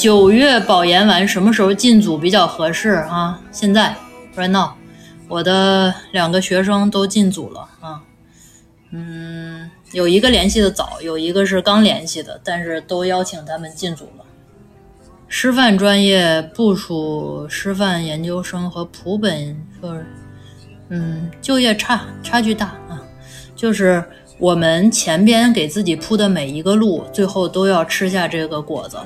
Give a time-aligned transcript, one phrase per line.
[0.00, 3.38] 九月保研完什么时候进组比较合适啊？
[3.52, 3.94] 现在
[4.34, 4.70] ，right now，
[5.28, 8.00] 我的两个学生都进组了啊。
[8.92, 14.24] 嗯，有一个联系的早，有一个是刚联系的，但是都邀请他们进组了。
[15.28, 20.06] 师范专业部署师范研究生和普本就是，
[20.88, 23.02] 嗯，就业差差距大啊，
[23.54, 24.02] 就是
[24.38, 28.96] 我们前边给自己铺的每一个路，最后都要吃下这个果子。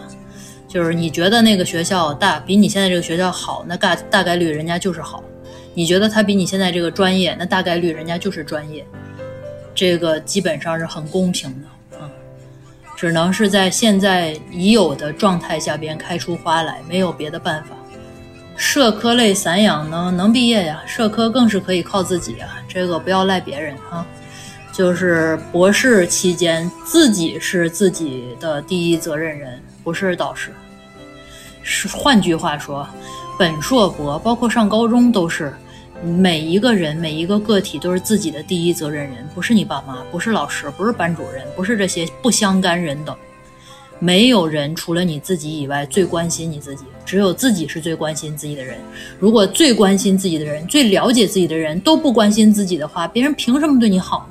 [0.75, 5.22] 就是你觉得那个学校大比你现在这个学校好，那大大概率人家就是好；
[5.72, 8.84] 你觉得他比你现在这个专业，那大概率人家就是专业。
[9.72, 12.11] 这个基本上是很公平的啊，
[12.97, 17.69] 只能是在现在已有的状态下边开出花来，没有别的办法。
[18.56, 24.05] 社科类散养呢，能毕业呀，社科更是可以靠自己啊，这个不要赖别人啊。
[24.72, 30.51] 就是博士期间，自己是自己的第一责任人，不是导师。
[31.64, 32.86] 是换句话说，
[33.36, 35.52] 本硕博包括上高中都是。
[36.02, 43.17] 每一个人，每一个个体都是自己的第一责任人，不是你爸妈，不是老师，不是班主任，不是这些不相干人等。
[44.01, 48.77] 没有人除了你自己以外最关心你自己，只有自己是最关心自己的人。
[49.19, 54.29] 如果最关心自己的人、最了解自己的人都不关心自己的话，别人凭什么对你好？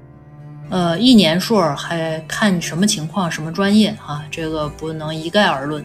[0.70, 4.24] 呃，一年硕还看什么情况、什么专业啊？
[4.30, 5.84] 这个不能一概而论。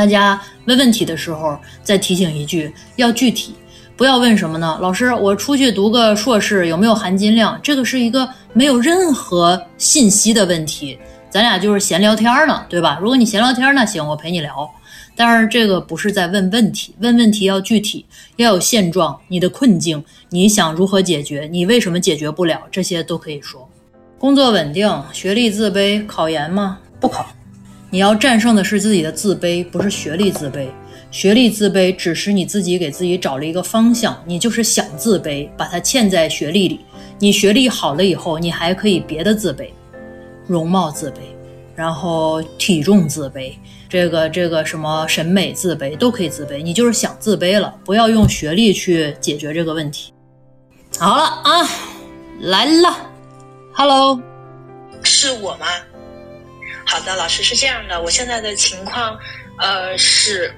[0.00, 3.54] 大家问问题的时候，再提醒一句，要具体。
[3.98, 4.78] 不要问什么呢？
[4.80, 7.60] 老师，我出去读个硕士有没有含金量？
[7.62, 12.98] 这个是一个没有任何信息的问题，咱俩就是闲聊天呢，对吧？
[12.98, 14.70] 如果你闲聊天，那行，我陪你聊。
[15.14, 18.06] 但是这个不是在问问题，问问题要具体，
[18.36, 21.46] 要有现状，你的困境，你想如何解决？
[21.52, 22.62] 你为什么解决不了？
[22.72, 23.68] 这些都可以说。
[24.18, 26.78] 工作稳定，学历自卑，考研吗？
[26.98, 27.26] 不考。
[27.90, 30.68] 你要战胜的是自己的自卑，不是学历自卑。
[31.10, 36.80] 学历自卑只是你自己给自己找了一个方向，你就是想自卑，把它嵌在学历里。
[37.18, 39.70] 你学历好了以后，你还可以别的自卑，
[40.46, 41.14] 容貌自卑，
[41.74, 43.52] 然后体重自卑，
[43.88, 46.62] 这个这个什么审美自卑都可以自卑。
[46.62, 50.12] 你就是想自卑了，不要用学历去解决这个问题。
[50.96, 51.68] 好了啊，
[52.42, 52.96] 来了
[53.72, 54.20] ，Hello，
[55.02, 55.66] 是我吗？
[56.90, 59.16] 好的，老师是这样的，我现在的情况，
[59.58, 60.52] 呃是。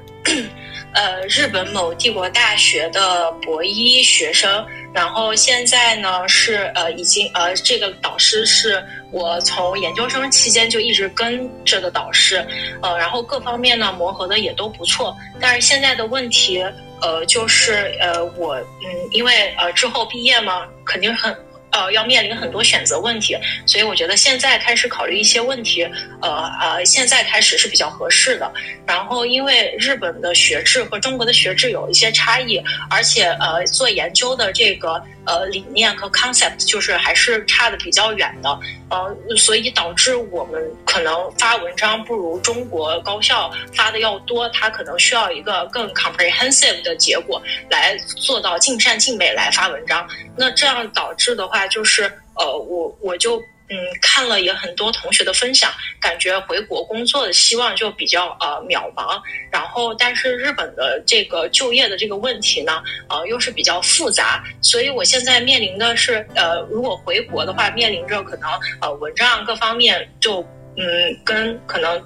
[0.95, 12.47] 呃，日本某帝国大学的博一学生，然后现在呢是呃已经呃这个导师是我从研究生期间就一直跟着的导师，
[12.83, 16.63] 呃，然后各方面呢磨合的也都不错，但是现在的问题
[17.01, 21.35] 呃就是呃我嗯因为呃之后毕业嘛肯定很。
[21.73, 25.83] 呃，要面临很多选择问题，所以我觉得现在开始考虑一些问题，
[26.21, 28.53] 呃呃，现在开始是比较合适的。
[28.87, 35.03] 然后，因为日本的学制和中国的学制有一些差异，而且呃，做研究的这个。
[35.25, 38.59] 呃，理念和 concept 就是还是差的比较远的，
[38.91, 47.41] 呃，所以导致我们可能发文章不如中国高校发的要多，它可能需要一个更 comprehensive 的结果
[47.71, 50.09] 来做到尽善尽美来发文章。
[50.37, 52.03] 那这样导致的话，就是
[52.35, 53.41] 呃，我我就。
[53.73, 59.19] 嗯，看了也很多同学的分享，感觉回国工作的希望就比较呃渺茫。
[59.51, 64.45] 然后，但是日本的这个就业的这个问题呢，呃，又是比较复杂。
[64.61, 68.51] 所以我现在面临的是，呃，如果回国的话，面临着可能
[68.83, 70.43] 呃文章各方面就
[70.77, 70.85] 嗯
[71.25, 71.97] 跟可能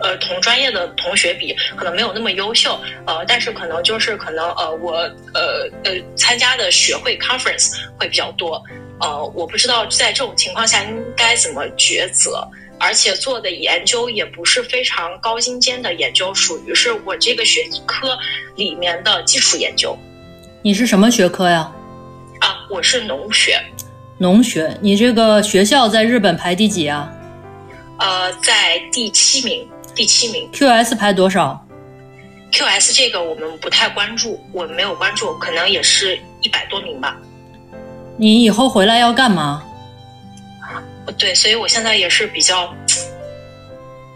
[0.00, 2.76] 呃同专业的同学比，可能没有那么优秀。
[3.06, 4.94] 呃，但是可能就是可能呃我
[5.32, 8.60] 呃呃参加的学会 conference 会比较多。
[9.00, 12.48] 呃，我不知道在这种情况下应该怎么抉择，
[12.78, 18.16] 而且做的研究也不是非常高精尖的研究，属于是我这个学科
[18.56, 19.96] 里面的基础研究。
[20.62, 21.70] 你是什么学科呀？
[22.40, 23.60] 啊，我是农学。
[24.18, 27.12] 农学，你这个学校在日本排第几啊？
[27.98, 30.48] 呃，在第七名，第七名。
[30.52, 31.60] QS 排多少
[32.52, 37.16] QS 这个我们不太关注，我没有关注，可能也是一百多名吧。
[38.16, 39.62] 你以后回来要干嘛？
[41.18, 42.72] 对，所以我现在也是比较，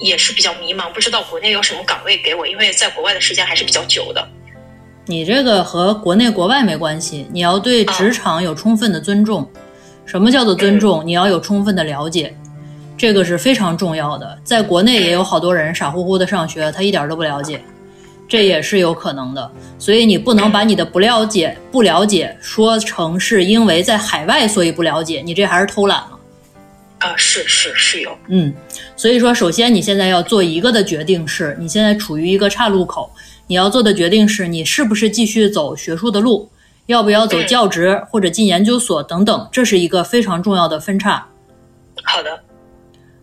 [0.01, 4.27] 也是比较迷茫，不知道国内有什么岗位给我，因为在国外的时间还是比较久的。
[5.07, 9.49] 你这个和国内国外没关系，你要对职场有充分的尊重。
[10.07, 11.07] 什么叫做尊重？
[11.07, 12.35] 你要有充分的了解，
[12.97, 14.39] 这个是非常重要的。
[14.43, 17.63] 在国内也有好多人傻乎乎的上学，他一点都不了解，
[18.29, 19.51] 这也是有可能的。
[19.79, 26.11] 所以你不能把你的不了解、不了解说成是因为在海外所以不了解，你这还是偷懒了。
[26.99, 28.53] 啊，是是是有，嗯，
[28.97, 33.09] 所以说，首先你现在要做一个的决定是，你现在处于一个岔路口，
[33.47, 36.51] 你要做的决定是你是不是继续走学术的路，
[36.87, 41.25] 要不要走教职或者进研究所等等，这是一个非常重要的分叉。
[42.03, 42.41] 好的，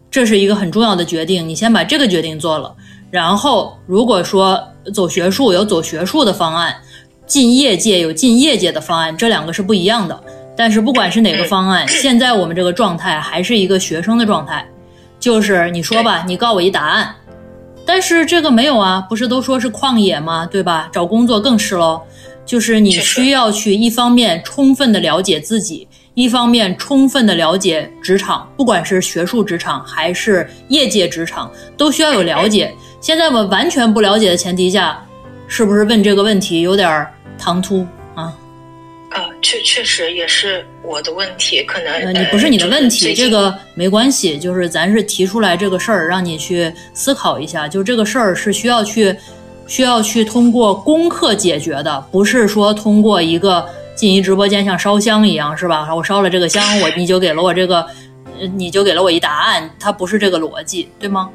[0.09, 2.73] 这是一个很重要的决定，你先把这个决定做了，
[3.11, 6.75] 然后如果说走学术有走学术的方案，
[7.25, 10.23] 进业界有进业界的方案，这两个是不一样的。
[10.57, 14.65] 但是不管是哪个方案，现在我们这个状态还是一个学生的状态，
[15.19, 17.13] 就是你说吧，你告我一答案。
[17.85, 20.47] 但是这个没有啊，不是都说是旷野吗？
[20.49, 20.89] 对吧？
[20.91, 22.01] 找工作更是喽，
[22.45, 32.73] 就是你需要去一方面充分的了解自己，一方面充分的了解职场，不管是学术职场还是业界职场，都需要有了解。
[33.05, 34.99] 现在我完全不了解的前提下，
[35.47, 37.05] 是不是问这个问题有点
[37.37, 37.85] 唐突？
[38.15, 38.33] 啊，
[39.11, 49.15] 啊确确实也是我的问题，可能你不是你的问题，这个没关系，就是咱是提出来这个事儿，让你去思考一下，就这个事儿是需要去
[49.67, 53.63] 需要去通过功课解决的，不是说通过一个
[53.95, 55.93] 进一直播间像烧香一样，是吧？
[55.93, 57.85] 我烧了这个香，我你就给了我这个，
[58.55, 61.29] 你就给了我一答案，它不是这个逻辑，对吗？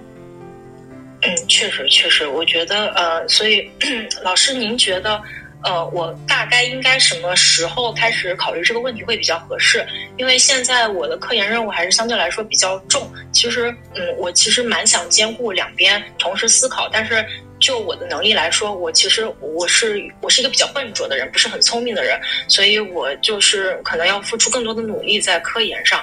[1.22, 3.70] 嗯，确实确实，我觉得呃，所以
[4.22, 5.20] 老师您觉得？
[5.62, 9.86] 呃，我大概应该什么时候开始考虑这个问题会比较合适？
[10.16, 13.12] 因为现在我的科研任务还是相对来说比较重。
[13.30, 17.22] 其实，嗯，我其实蛮想兼顾两边同时思考，但是
[17.58, 22.18] 就我的能力来说，我其实我是我是一个比较笨拙的人，不是很聪明的人，
[22.48, 26.02] 所以我就是可能要付出更多的努力在科研上，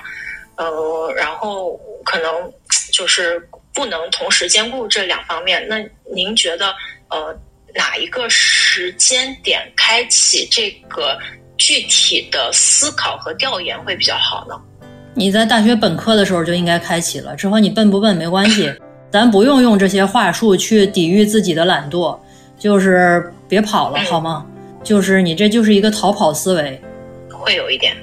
[0.57, 1.75] 呃，然后
[2.05, 2.31] 可能
[2.93, 3.41] 就是
[3.77, 5.65] 不能同时兼顾这两方面。
[5.69, 5.77] 那
[6.13, 6.73] 您觉得，
[7.09, 7.39] 呃？
[7.75, 11.15] 哪一个时间点开启这个
[11.57, 14.59] 具体的思考和调研会比较好呢？
[15.13, 17.35] 你在大学本科的时候就应该开启了。
[17.35, 18.73] 之后你笨不笨没关系，
[19.11, 22.17] 咱不用用这些话术去抵御自己的懒惰，
[22.57, 24.43] 就是别跑了好吗？
[24.83, 26.81] 就是你这就是一个逃跑思维，
[27.29, 27.95] 会有一点，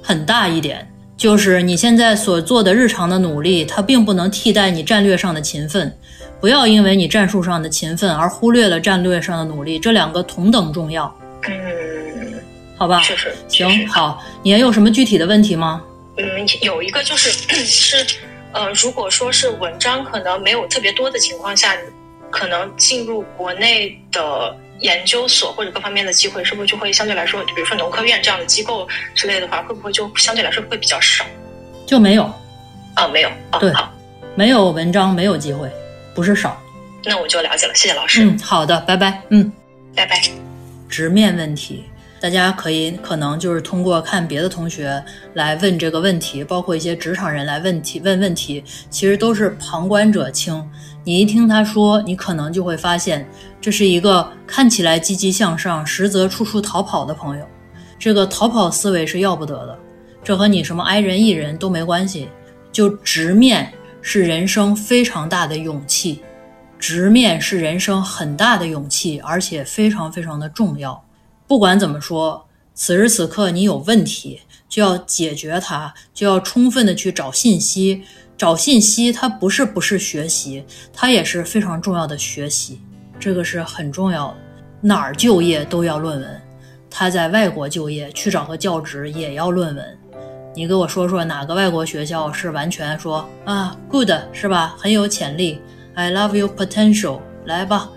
[0.00, 0.86] 很大一点。
[1.18, 5.92] 就是你现在所做的日常的努力，它并不能替代你战略上的勤奋。
[6.40, 11.12] 不要因为你战术上的勤奋而忽略了战略上的努力，这两个同等重要。
[11.48, 12.40] 嗯，
[12.76, 14.22] 好吧，确实行好。
[14.44, 15.82] 你还有什么具体的问题吗？
[16.16, 16.24] 嗯，
[16.62, 17.30] 有一个就是
[17.64, 18.16] 是
[18.52, 21.76] 呃，如果说是文章可能没有特别多的情况下，
[22.30, 31.24] 可能进入国内的研究所或者各方面的机会，是不是就会相对来说，比如说农科院这样的机构之类的话，会不会就相对来说会比较少？
[31.86, 32.24] 就没有？
[32.94, 33.58] 啊，没有啊。
[33.58, 33.92] 对，好，
[34.34, 35.70] 没有文章，没有机会。
[36.14, 36.60] 不是少，
[37.04, 38.24] 那我就了解了，谢谢老师。
[38.24, 39.22] 嗯，好的，拜拜。
[39.28, 39.52] 嗯，
[39.94, 40.20] 拜拜。
[40.88, 41.84] 直面问题，
[42.20, 45.02] 大家可以可能就是通过看别的同学
[45.34, 50.62] 来问这个问题，包括一些职场人来问题问问题，其实都是旁观者清。
[51.04, 53.26] 你一听他说，你可能就会发现，
[53.60, 57.46] 这是一个看起来积极向上，实则处处逃跑的朋友。
[57.98, 59.78] 这个逃跑思维是要不得的，
[60.22, 62.28] 这和你什么挨人、艺人都没关系，
[62.72, 63.72] 就直面。
[64.00, 66.22] 是人生非常大的勇气，
[66.78, 71.02] 直面是人生很大的勇气，而且非常非常的重要。
[71.48, 78.04] 不管怎么说，此时此刻你有问题，就要解决它，就要充分的去找信息。
[78.36, 80.62] 找信息，它不是不是学习，
[80.92, 82.80] 它也是非常重要的学习，
[83.18, 84.36] 这个是很重要的。
[84.82, 86.40] 哪儿就业都要论文，
[86.88, 89.98] 他在外国就业去找个教职也要论文。
[90.54, 94.76] 你给我说说哪个外国学校是完全说啊，good 是吧？
[94.78, 95.60] 很有潜力
[95.94, 97.90] ，I love your potential，来吧，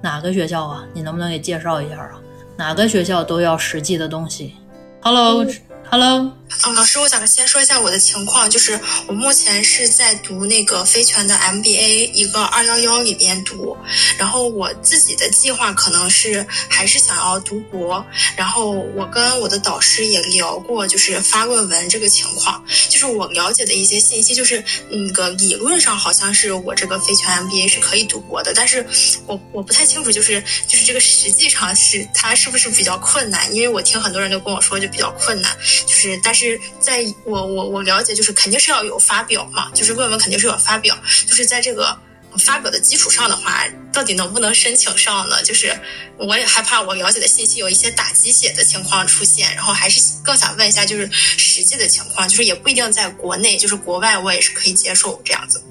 [0.00, 0.84] 哪个学校啊？
[0.92, 2.20] 你能不能给介绍一下啊？
[2.56, 4.54] 哪个学校都要实际的东西。
[5.02, 5.44] Hello
[5.90, 6.32] Hello，。
[6.66, 13.76] 嗯，老师，我想先说一下我的情况，就是我目前是在读那个飞泉的 MBA 一个二幺幺里边读，
[14.16, 18.04] 然后我自己的计划可能是还是想要读博，
[18.36, 28.84] 然后我跟我的导师也聊过，就是发论文这个情况，就是我了解的一些信息，就是那个理论上好像是我这个飞泉 MBA 是可以读博的，但是
[29.26, 35.50] 我我不太清楚，就是就是这个实际上是它是不是比较困难，因为我听很多人都跟我说就比较困难，
[35.86, 36.60] 就是但是。
[36.80, 40.94] 在我我我了解，就是肯定是要有发表嘛，就是论文肯定是有发表，
[41.26, 41.98] 就是在这个
[42.38, 45.42] 发表的基础上的话，到底能不能申请上呢？
[45.42, 45.74] 就是
[46.18, 55.62] 我也害怕我了解的信息有一些打鸡血的情况出现，然后还是更想问一下，就是实际的情况，就是也不一定在国内，就是国外我也是可以接受这样子。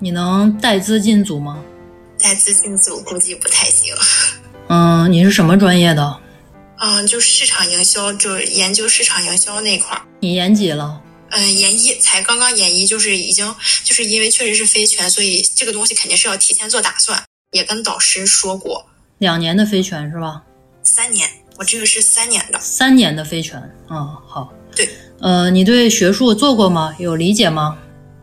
[0.00, 1.62] 你能带资进组吗？
[2.18, 3.94] 带资进组估计不太行。
[4.68, 6.20] 嗯，你是什么专业的？
[6.78, 10.02] 嗯，就市场营销，就是研究市场营销那块儿。
[10.20, 11.02] 你研几了？
[11.30, 13.54] 嗯，研一，才刚刚研一，就是已经，
[13.84, 17.22] 就是因为确实是非全，所以这个东西肯定是要提前做打算。
[17.52, 18.86] 也跟导师说过，
[19.18, 20.42] 两年的非全是吧？
[20.82, 22.58] 三年，我这个是三年的。
[22.60, 24.52] 三年的非全，嗯，好。
[24.74, 24.88] 对。
[25.20, 26.94] 呃，你对学术做过吗？
[26.98, 27.78] 有理解吗？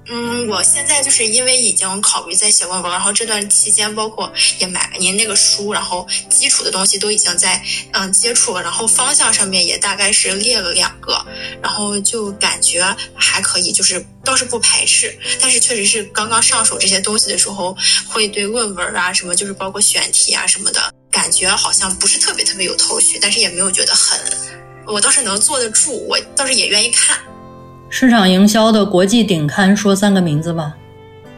[0.05, 11.25] 嗯，我现在就是因为已经考虑在写论文，然后这段期间包括也买了您那个书，然后基础的东西都已经在嗯接触了，然后方向上面也大概是列了两个，
[11.61, 12.83] 然后就感觉
[13.15, 17.75] 还可以，就是倒是不排斥，但是确实是刚刚上手这些东西的时候，
[18.09, 24.19] 会对论文啊什么，就是包括选题啊什么的，感觉好像不是特别特别有头绪，但是也没有觉得很，
[24.85, 27.17] 我倒是能坐得住，我倒是也愿意看。
[27.95, 30.73] 市场营销的国际顶刊，说三个名字吧。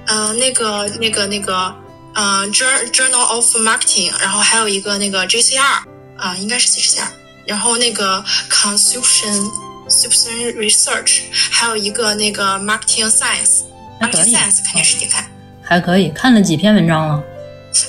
[0.06, 1.76] 呃，那个、那个、那个，
[2.14, 5.84] 呃，Journal of Marketing，然后还有一个那个 JCR，
[6.16, 7.08] 啊，应该是 JCR，
[7.46, 9.52] 然后那个 Consumption
[9.86, 15.26] Consumption Research，还有一个那个 Marketing Science，Marketing Science 肯定是顶刊。
[15.62, 17.22] 还可以，看了几篇文章了。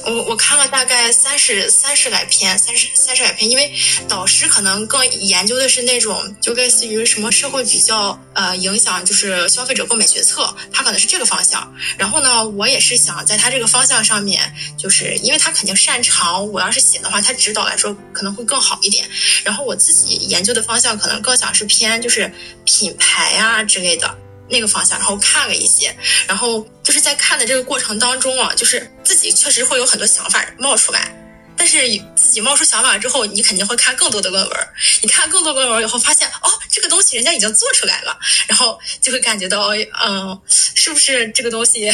[0.05, 3.73] 我我看了大概三十三十来篇，三十三十来篇，因为
[4.09, 11.73] 导师可能更研究的是那种，就类似于什么社会比较呃影响，就是消费者购买决策，他可能是这个方向。
[11.97, 19.09] 然后呢，我也是想在他这个方向上面，就是因为他肯定擅长，我要是写的话，他指导来说可能会更好一点。
[19.45, 22.33] 然后我自己研究的方向可能更想是偏就是
[22.64, 24.19] 品牌啊之类的。
[24.48, 25.94] 那个方向，然后看了一些，
[26.26, 31.14] 然后就是在看的这个过程当中啊，就是自己确实会有很多想法冒出来，
[31.56, 31.78] 但是
[32.14, 34.58] 自己冒出想法之后，你肯定会看更多的论文，
[35.02, 39.70] 你看更多论文以后，发现哦，这个东西人家已经做出来了，然后就会感觉到，
[40.04, 41.90] 嗯，是不是这个东西，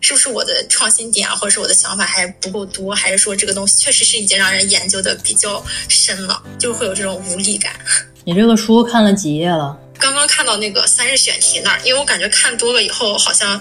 [0.00, 7.74] 是不是我的创新点，或者是我的想法还不够多，还是说这个东西确实是已经让人研究的比较深了，就会有这种无力感。
[8.24, 9.76] 你这个书看了几页了？
[10.00, 13.60] 刚刚看到那个三日选题那儿，因为我感觉看多了以后好像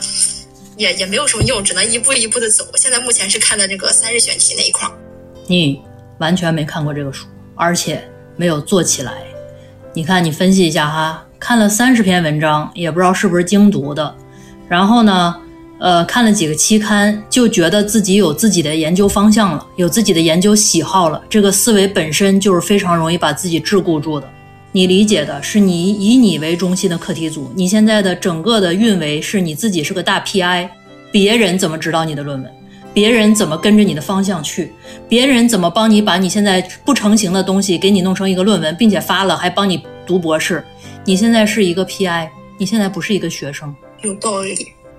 [0.78, 2.66] 也也没有什么用，只能一步一步的走。
[2.72, 4.92] 我现在目前是看的这个三日选题那一块儿。
[5.48, 5.82] 你
[6.18, 8.02] 完全没看过这个书，而且
[8.38, 9.12] 没有做起来。
[9.94, 14.16] 你看，你分析一下哈，看了三十篇文章，也不知道是不是精读的。
[14.70, 15.36] 然后呢，
[15.80, 21.22] 呃，看了几个期刊，就觉得自己有自己的研究方向了，有自己的研究喜好了。
[21.30, 24.30] 这个思维本身就是非常容易把自己桎梏住的。
[24.72, 30.70] 你理解的是你以你为中心的课题组，你现在的整个的运维是你自己是个大 PI，
[31.12, 32.52] 别人怎么指导你的论文？
[32.94, 34.72] 别人怎么跟着你的方向去？
[35.08, 40.64] 别人怎么帮你把你现在不成型的东西给你弄成一个论文，并且发了，还帮你读博士？
[41.04, 43.76] 你现在是一个 PI，你现在不是一个学生。
[44.04, 44.56] 有道理。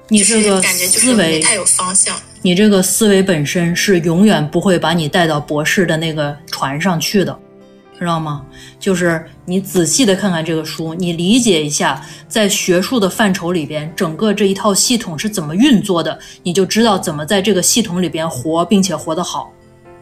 [0.08, 2.16] 你这个思维太有方向。
[2.42, 7.38] 你这个思维本身是永远不会把你带到博士的那个船上去的。
[8.00, 8.42] 知道吗？
[8.78, 19.52] 就是你仔细的看看这个书，你理解一下，在学术的范畴里边，整个这一套系统是怎么运作的，你就知道怎么在这个系统里边活，并且活得好。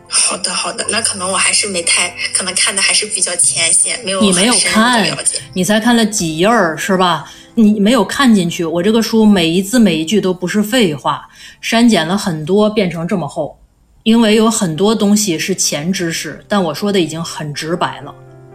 [0.08, 5.06] 好的，好的，那可能我还是没太，可能看的还是比较浅显，没有你没有看，
[5.52, 7.28] 你才看了几页儿是吧？
[7.56, 11.28] 你没有看进去，我这个书每一字每一句都不是废话，
[11.60, 13.57] 删减了很多，变成这么厚。
[14.08, 18.14] 因为有很多东西是前知识，但我说的已经很直白了。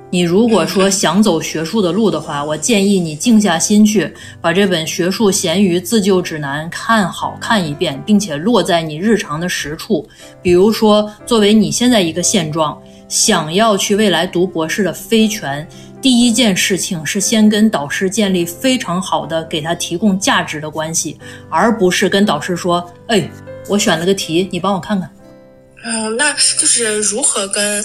[0.10, 10.04] 你如果说想走学术的路的话，我建议你静下心去，把这本《学术闲鱼自救指南》看好看一遍，并且落在你日常的实处。
[10.42, 12.76] 比如说，作为你现在一个现状，
[13.08, 15.68] 想要去未来读博士的非全，
[16.02, 23.30] 第一件事情是先跟导师建立非常好的给他提供价值的关系，而不是跟导师说：“哎，
[23.70, 25.08] 我选了个题，你帮我看看。”
[25.84, 27.84] 嗯，那就是如何跟，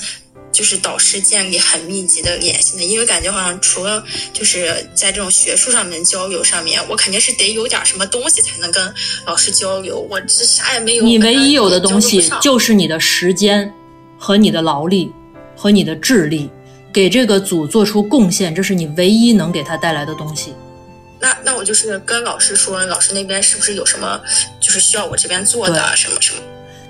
[0.52, 2.82] 就就是导师建立很密集的联系呢？
[2.82, 4.02] 因为感觉好像除了
[4.32, 8.92] 就是在这种学术上面交流上面，我肯定是得有点什么东西才能跟
[9.24, 10.04] 老师交流。
[10.10, 11.04] 我这啥也没有。
[11.04, 13.72] 你唯一有的东西就是你的时间
[14.18, 15.12] 和你的劳力
[15.54, 16.50] 和你的智力，
[16.92, 20.52] 给这个组做出贡献，这是你唯一能给他带来的东西。
[21.20, 24.20] 那那我就是跟老师说，老师那边是不是有什么
[24.60, 26.40] 就是需要我这边做的什么什么？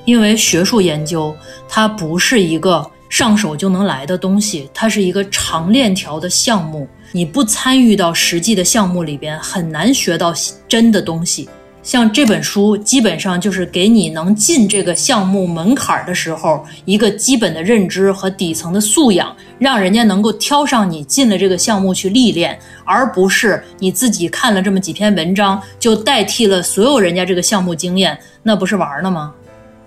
[0.09, 1.37] 因为学术研究
[1.69, 6.89] 它不是一个上手就能来的东西，它是一个长链条的项目。
[7.13, 10.33] 你不参与到实际的项目里边，很难学到
[10.67, 11.47] 真的东西。
[11.83, 29.35] 像这本书，基本上就是给你能进这个项目门槛的时候一个基本的认知和底层的素养，让人家能够挑上你进了这个项目去历练，而不是你自己看了这么几篇文章就代替了所有人家这个项目经验，那不是玩儿呢吗？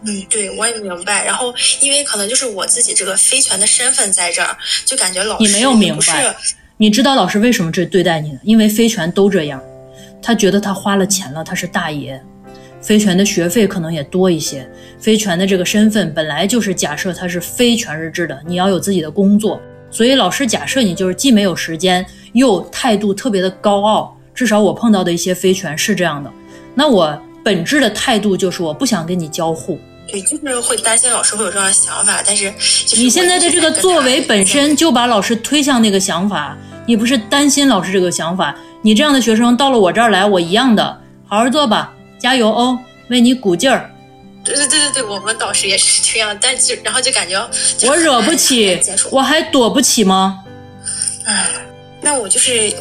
[0.05, 1.23] 嗯，对，我也明白。
[1.25, 6.35] 然后，因为可能就是我自己这个非全的身份在这儿，就感觉老师你没有明白。
[6.77, 8.39] 你知道老师为什么这对待你呢？
[8.43, 9.61] 因为非全都这样，
[10.21, 12.21] 他觉得他花了钱了，他是大爷。
[12.81, 14.67] 非全的学费可能也多一些，
[14.97, 22.03] 非全的这个身份本来就是假设他是非全日制的，你要有自己的工作，所以老师假设你就是既没有时间，
[22.33, 24.17] 又态度特别的高傲。
[24.33, 26.33] 至少我碰到的一些非全是这样的。
[26.73, 29.77] 那我本质的态度就是我不想跟你交互。
[30.11, 32.53] 对，就是会担心老师会有这样的想法，但是
[32.97, 42.77] 你现在的这个作为本身就把老师推向那个想法，你不是担心老师这个想法，你这样的学生到了我这儿来，我一样的，好好做吧，加油哦，
[43.09, 43.89] 为你鼓劲儿。
[44.43, 47.39] 对对对对对，我们导师也是这样，但就然后就感觉
[47.87, 48.77] 我惹不起，
[49.11, 50.39] 我还躲不起吗？
[51.25, 51.49] 唉，
[52.01, 52.73] 那我就是。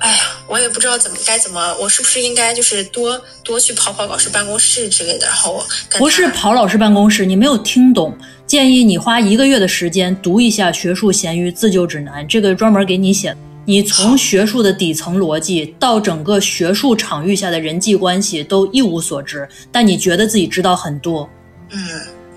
[0.00, 0.16] 哎呀，
[0.46, 5.26] 我也不知道怎么该怎么，我是不是应该就是多多去跑跑老师办公室之类的？
[5.26, 5.62] 然后
[5.98, 8.16] 不是跑老师办公室，你没有听懂。
[8.46, 13.36] 建议你花一个月的时间读一下《学术咸鱼自救指南》，这个专门给你写。
[13.66, 21.28] 你从学术的底层逻辑到整个学术场域下的人际关系都一无所知，但你觉得自己知道很多。
[21.70, 21.78] 嗯，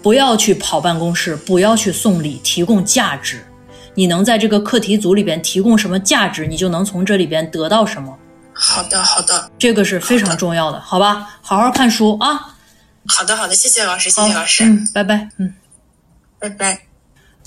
[0.02, 3.43] 不要去跑办公室，不要去送礼，提供价值。
[3.95, 8.17] 你能在这个课题组里边提供什么价值，你就能从这里边得到什么。
[8.53, 11.39] 好的，好的，这个是非常重要的，好吧？
[11.41, 12.56] 好好看书啊。
[13.08, 14.63] 好的，好的，谢谢老师，谢谢老师。
[14.63, 15.53] 嗯，拜拜，嗯，
[16.39, 16.79] 拜拜。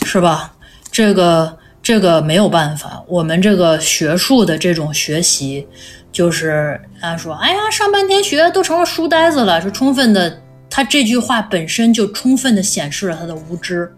[0.05, 0.53] 是吧？
[0.91, 5.67] 这个这个没有办法，我们这个学术的这种学习，
[6.11, 10.43] 就是他说，哎呀，上半天学都成了书呆子了，是充分的。
[10.69, 13.91] 他这句话本身就充分的显示了他的无知。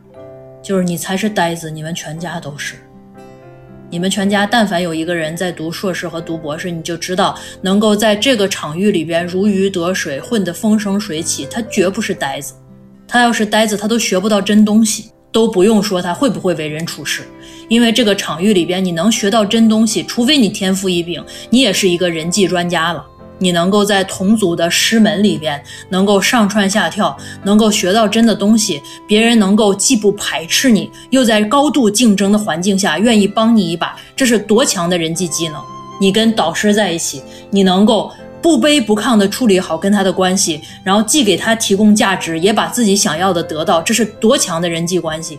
[0.68, 2.74] 就是你才是呆子，你们全家都是。
[3.88, 12.52] 你们全家但凡有一个人在读硕士和读博士，你就知道能够在这个场域里边如鱼得水，混得风生水起，他绝不是呆子。
[13.06, 17.22] 他要是呆子，他都学不到真东西，都不用说他会不会为人处事，
[17.70, 23.02] 因为这个场域里边你能学到真东西，除非你天赋异禀，你也是一个人际专家了。
[23.38, 35.62] 你能够在同组的师门里边能够上蹿下跳，能够学到真的东西，别人能够既不排斥你，又在高度竞争的环境下愿意帮你一把，这是多强的人际技能！
[36.00, 45.38] 你跟导师在一起，你能够不卑不亢地处理好跟他的关系，然后既给他提供价值，也把自己想要的得到，这是多强的人际关系！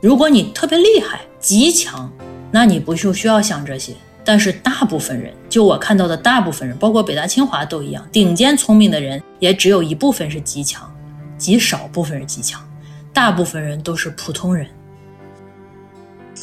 [0.00, 2.10] 如果你特别厉害、极强，
[2.50, 3.92] 那你不就需要想这些。
[4.30, 10.88] 但是大部分人，就我看到的大部分人，包括北大清华都一样，顶尖聪明的人也只有一部分是极强，
[11.36, 12.64] 极少部分是极强，
[13.12, 14.68] 大部分人都是普通人。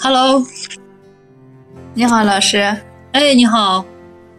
[0.02, 0.46] Hello，
[1.94, 2.58] 你好，老师。
[3.14, 3.86] 哎，你好。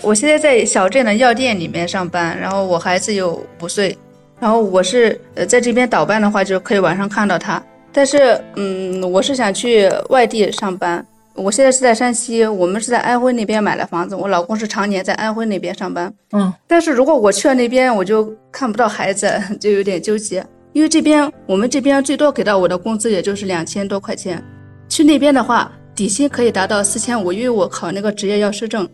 [0.02, 3.96] 我现在在小镇的药店里面上班，然后我孩子有五岁，
[4.38, 7.62] 然后我是呃在这边倒班的话，就可以晚上看到他。
[7.94, 11.02] 但是，嗯，我是想去外地上班。
[11.38, 14.16] 我现在是在山西，我们是在安徽那边买了房子。
[14.16, 16.12] 我老公是常年在安徽那边上班。
[16.33, 20.44] 嗯，但是如果我去了那边，我就看不到孩子，就有点纠结。
[20.72, 24.42] 因为这边我们这边最多给到我的工资也就是两千多块钱，
[24.88, 28.88] 去那边的话底薪可以达到四千五，因为我考那个职业药师证。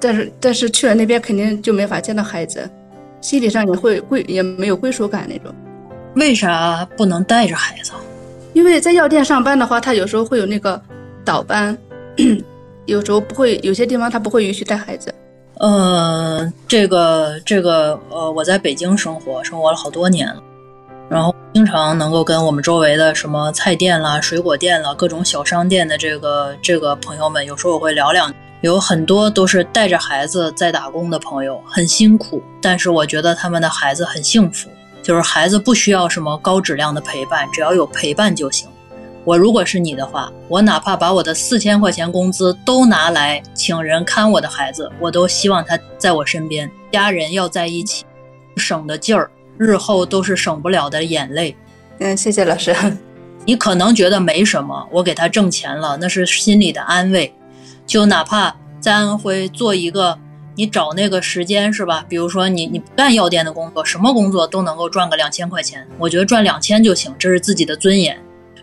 [0.00, 2.68] 但是但是去了那边肯定就没法见到孩子，
[3.20, 5.52] 心理上也会归也没有归属感那种。
[6.14, 7.90] 为啥不能带着孩子？
[8.52, 10.80] 因为在药店上班的话，他有时候会有那个
[11.24, 11.76] 倒班。
[12.86, 15.14] 有时候不会，有些地方他不会允许带孩子。
[15.58, 20.42] 呃，这个这个呃，我在北京生活，生活了好多年了，
[21.08, 34.70] 然后经常能够跟我们周围的什么菜店啦、水果店啦、各种小商店的这个这个朋友们，有时候我会聊两，有很多都是带着孩子在打工的朋友，很辛苦，但是我觉得他们的孩子很幸福，
[35.02, 38.68] 就是孩子不需要什么高质量的陪伴，只要有陪伴就行。
[39.28, 48.06] 我如果是你的话，我哪怕把我的四千块钱工资都拿来请人看我的孩子，我都希望他在我身边，家人要在一起，
[48.56, 51.54] 省的劲儿，日后都是省不了的眼泪。
[51.98, 52.74] 嗯，谢谢老师。
[53.44, 57.34] 你可能觉得没什么，我给他挣钱了，那是心里的安慰。
[57.86, 60.18] 就哪怕在安徽做一个，
[60.54, 62.02] 你找那个时间是吧？
[62.08, 68.18] 比如说你你不干药店的工作，什么工作都能够赚个两千块钱，我觉得赚两千就行，这是自己的尊严。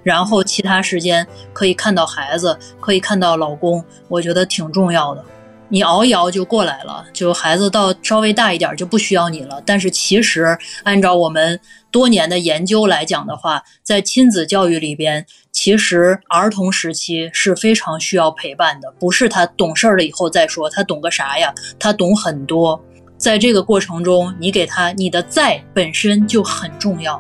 [0.06, 5.26] 然后其他时间可以看到孩子，可以看到老公，我觉得挺重要的。
[5.68, 9.60] 你熬一熬就过来了，就孩子到稍微大一点就不需要你了。
[9.66, 18.94] 但是其实按照我们多年的研究来讲的话，在亲子教育里边，其实儿童时期是非常需要陪伴的。
[19.00, 21.52] 不是他懂事儿了以后再说，他懂个啥呀？
[21.80, 22.80] 他懂很多。
[23.18, 27.20] 在这个过程中，你给他你的在本身就很重要，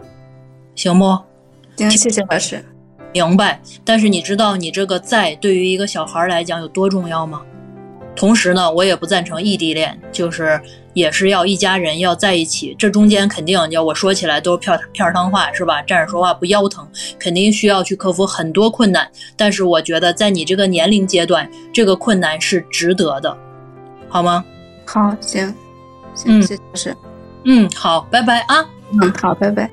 [0.75, 1.17] 行不？
[1.77, 2.63] 行，谢谢老师。
[3.15, 3.61] 明白。
[3.85, 7.41] 但是你知道你这个在对于一个小孩来讲有多重要吗？
[8.13, 10.59] 同时呢，我也不赞成异地恋，就是
[10.93, 12.75] 也是要一家人要在一起。
[12.77, 15.81] 这中间肯定要我说起来都是片片汤话，是吧？
[15.81, 16.85] 站着说话不腰疼，
[17.17, 19.09] 肯定需要去克服很多困难。
[19.37, 23.37] 但是我觉得在你这个年龄阶段，这个困难是值得的，
[24.09, 24.43] 好吗？
[24.85, 25.53] 好，行，
[26.13, 26.95] 行，谢谢老师。
[27.45, 28.65] 嗯，好，拜拜啊。
[28.91, 29.69] 嗯，好，拜拜。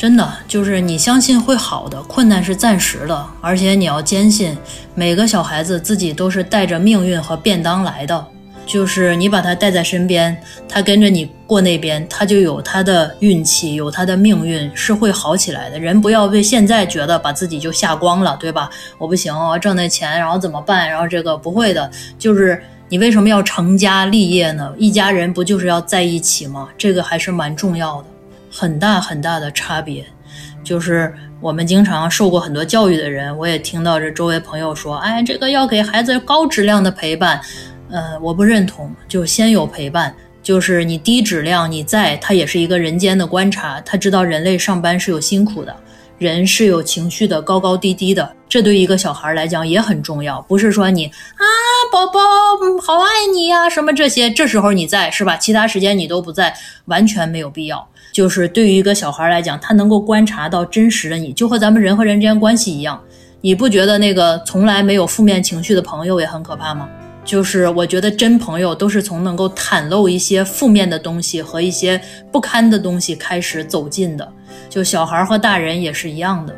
[0.00, 4.56] 真的就是你相信会好的，困难是暂时的，而且你要坚信
[4.94, 8.26] 每个小孩子自己都是带着命运和便当来的，
[8.64, 10.34] 就是你把他带在身边，
[10.66, 15.78] 他跟着你过那边，他就有他的运气，有他的命运是会好起来的。
[15.78, 18.70] 人不要为现在觉得把自己就吓光了，对吧？
[18.96, 20.88] 我不行，我挣那钱，然后怎么办？
[20.88, 22.58] 然后这个不会的，就是
[22.88, 24.72] 你为什么要成家立业呢？
[24.78, 26.70] 一家人不就是要在一起吗？
[26.78, 28.04] 这个还是蛮重要的。
[28.50, 30.04] 很大很大的差别，
[30.64, 37.40] 就是我们经常受过很多教育的人，我也听到这周围朋友说，哎，这个要给孩子高质量的陪伴，
[37.90, 45.74] 呃，我不认同，就先有陪伴，就是你低质量，你在他也是一个人间的观察，他知道人类上班是有辛苦的，
[46.18, 51.44] 人是有情绪的，高高低低的，这对一个小孩来讲也很重要，不是说你啊，
[51.92, 52.20] 宝宝
[52.82, 55.36] 好爱你呀，什么这些，这时候你在是吧？
[55.36, 57.88] 其他时间你都不在，完全没有必要。
[58.20, 63.00] 就是对于一个小孩来讲，他能够观察到真实的你，就和咱们人和人之间关系一样。
[63.40, 66.86] 你不觉得那个从来没有负面情绪的朋友也很可怕吗？
[67.24, 71.98] 就是我觉得真朋友都是从能够袒露一些负面的东西和一些
[72.30, 74.32] 不堪的东西开始走近的。
[74.68, 76.54] 就小孩和大人也是一样的。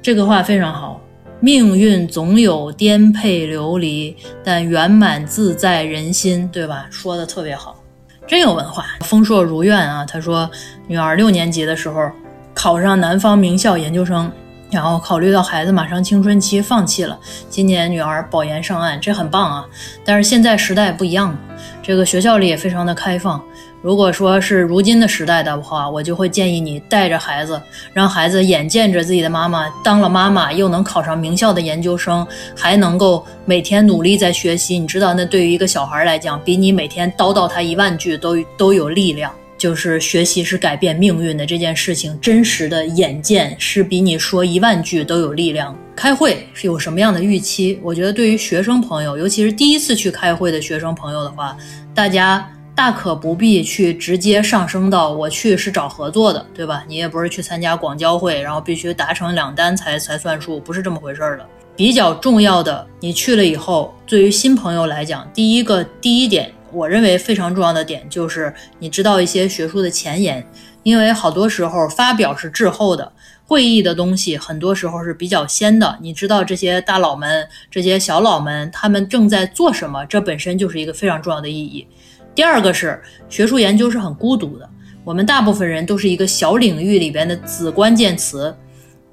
[0.00, 1.00] 这个话非常好，
[1.40, 6.86] 命运总有颠沛流离，但圆满自在人心，对吧？
[6.88, 7.80] 说的特别好。
[8.26, 10.02] 真有文化，丰硕如愿啊！
[10.06, 10.50] 他说，
[10.86, 12.10] 女儿六年级的时候
[12.52, 14.30] 考上南方名校研究生，
[14.70, 17.18] 然后考虑到孩子马上青春期，放弃了。
[17.48, 19.66] 今年女儿保研上岸，这很棒啊！
[20.04, 21.38] 但是现在时代不一样了，
[21.82, 23.42] 这个学校里也非常的开放。
[23.80, 27.60] 如果说是如今的时代的话，我就会建议你带着孩子，
[27.92, 34.78] 让孩子眼见着自己的妈妈当了妈妈，又能考上名校的研究生，还能够每天努力在学习。
[34.78, 39.32] 你知道，那对于一个小孩来讲，比你每天叨叨他一万句都都有力量。
[39.56, 45.76] 就是学习是改变命运的这件事情，真实的眼见是比你说一万句都有力量。
[45.96, 47.78] 开会是有什么样的预期？
[47.82, 51.56] 我觉得对于学生朋友，尤其是第一次去开会的学生朋友的话，
[51.94, 52.50] 大家。
[52.76, 56.84] 大可不必去直接上升到我去是找合作的，对吧？
[56.88, 61.46] 你也不是去参加广交会，然后必须达成两单才才算数，不是这么回事儿的。
[61.76, 70.44] 比较重要的，你去了以后，对于新朋友来讲，第一个第一点，我认为非常重要的点就是你知道一些学术的前沿，
[70.82, 73.12] 因为好多时候发表是滞后的，
[73.46, 75.96] 会议的东西很多时候是比较先的。
[76.02, 81.86] 你知道这些大佬们、这些小佬们他们正在做什么，这本身就是一个非常重要的意义。
[82.34, 84.68] 第二个是学术研究是很孤独的，
[85.04, 88.54] 我们大部分人都是一个小领域里边的子关键词，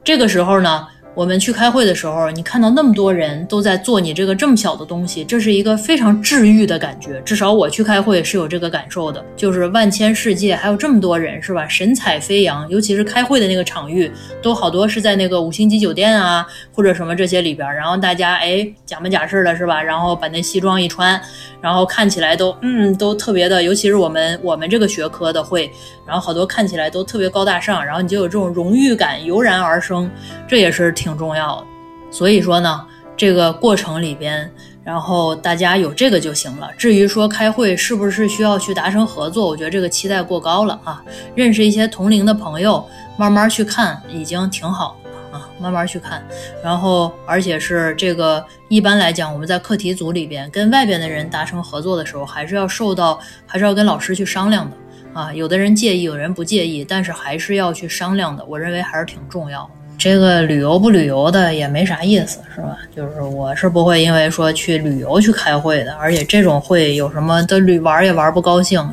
[0.03, 0.87] 这个时候呢。
[1.13, 7.21] 我们去开会的时候，你看到那么多人都在做你这个这么小的东西，这是一个非常治愈的感觉。
[7.25, 11.67] 至少我去开会是有这个感受的，就是万千世界还有这么多人，是吧？
[11.67, 14.09] 神采飞扬，尤其是开会的那个场域，
[14.41, 17.67] 都好多是在那个五星级酒店啊，或者什么这些里边。
[17.75, 19.83] 然后大家哎假模假式的，是吧？
[19.83, 21.19] 然后把那西装一穿，
[21.59, 25.69] 然后看起来都嗯都特别的，尤其是我们我们这个学科的会，
[26.07, 30.09] 然后好多看起来都特别高大上，然后你就有这种荣誉感油然而生，
[30.47, 30.95] 这也是。
[31.01, 31.65] 挺重要的，
[32.11, 32.85] 所以说呢，
[33.17, 34.49] 这个过程里边，
[34.83, 36.69] 然后大家有这个就行了。
[36.77, 41.03] 至于说开会是不是需要去达成合作，我觉得这个期待过高了啊。
[41.33, 42.87] 认识一些同龄的朋友，
[43.17, 44.95] 慢慢去看，已经挺好
[45.31, 45.49] 啊。
[45.59, 46.23] 慢慢去看。
[46.63, 54.77] 然后，而且是这个一般来讲，我们在课题组里边跟外边的人达成合作的时候，还是要受到，还是要跟老师去商量的
[55.13, 55.33] 啊。
[55.33, 58.45] 有的人介意，有人不介意，但是还是要去商量的。
[58.45, 59.71] 我认为还是挺重要的。
[60.03, 62.75] 这个旅游不旅游的也没啥意思，是吧？
[62.95, 68.83] 就是我是不会因为说去旅游去开会的，而且这种会有什么的旅玩也玩不高兴，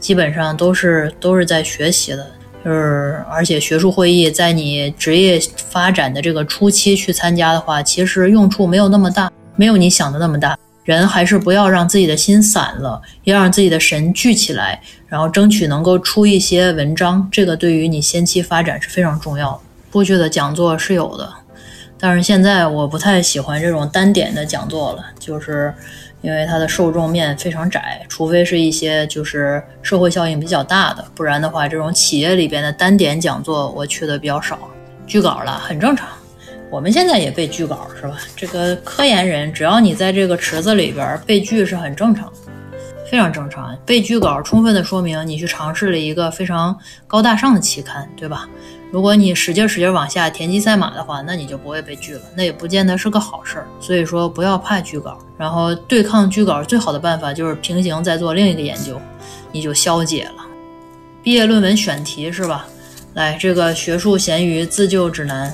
[0.00, 2.26] 基本上都是都是在学习的。
[2.64, 10.58] 就是而且学术会议在你职业发展的这个初期去参加的话，其实用处没有那么大，没有你想的那么大。
[10.82, 17.28] 人还是不要让自己的心散了，要让自己的神聚起来，然后争取能够出一些文章。
[17.30, 19.60] 这个对于你先期发展是非常重要的。
[19.90, 21.32] 过去的讲座是有的，
[21.98, 25.74] 但是现在我不太喜欢这种单点的讲座了，就是
[26.22, 34.58] 因为它的受众面非常窄，除非是一些就是社会效应比较大的，不然的话，这种企业里边的单点讲座我去的比较少。
[35.06, 36.08] 拒稿了很正常，
[36.70, 38.16] 我们现在也被拒稿是吧？
[38.36, 42.32] 这个科研人只要你在这个池子里边被拒是很正常，
[43.10, 43.76] 非常正常。
[43.84, 48.48] 被拒稿充分的说明你去尝试了一个非常高大上的期刊，对吧？
[48.90, 53.66] 如果你使劲使劲往下田忌赛马的话，那你就不会被拒了，那也不见得是个好事儿。
[53.78, 59.00] 所以说不要怕拒稿，然后对抗拒稿最好的办法就是平行再做另一个研究，
[59.52, 60.44] 你就消解了。
[61.22, 62.66] 毕业论文选题是吧？
[63.14, 65.52] 来，这个学术咸鱼自救指南，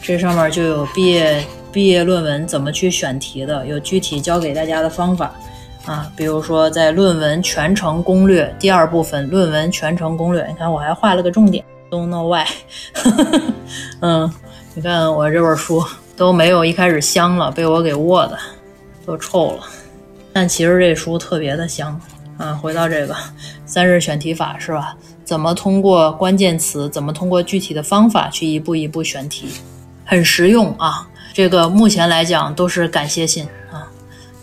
[0.00, 5.34] 这上面就有毕业毕业论文怎么去选题的，有具体教给大家的方法
[5.86, 6.10] 啊。
[6.16, 11.64] 比如说在论文全程攻略第二部分，论文全程攻略，你看我还画了个重点。
[11.88, 12.44] Don't know why，
[14.00, 14.30] 嗯，
[14.74, 15.84] 你看我这本书
[16.16, 18.36] 都没有一开始香了，被我给握的
[19.06, 19.62] 都臭了。
[20.32, 21.98] 但其实这书特别的香
[22.38, 22.54] 啊。
[22.54, 23.14] 回到这个
[23.64, 24.96] 三日选题法是吧？
[25.24, 29.48] 怎么通过关键词，怎么通过具体的方法去一步一步选题，
[30.04, 31.08] 很实用啊。
[31.32, 33.86] 这个目前来讲都是感谢信啊，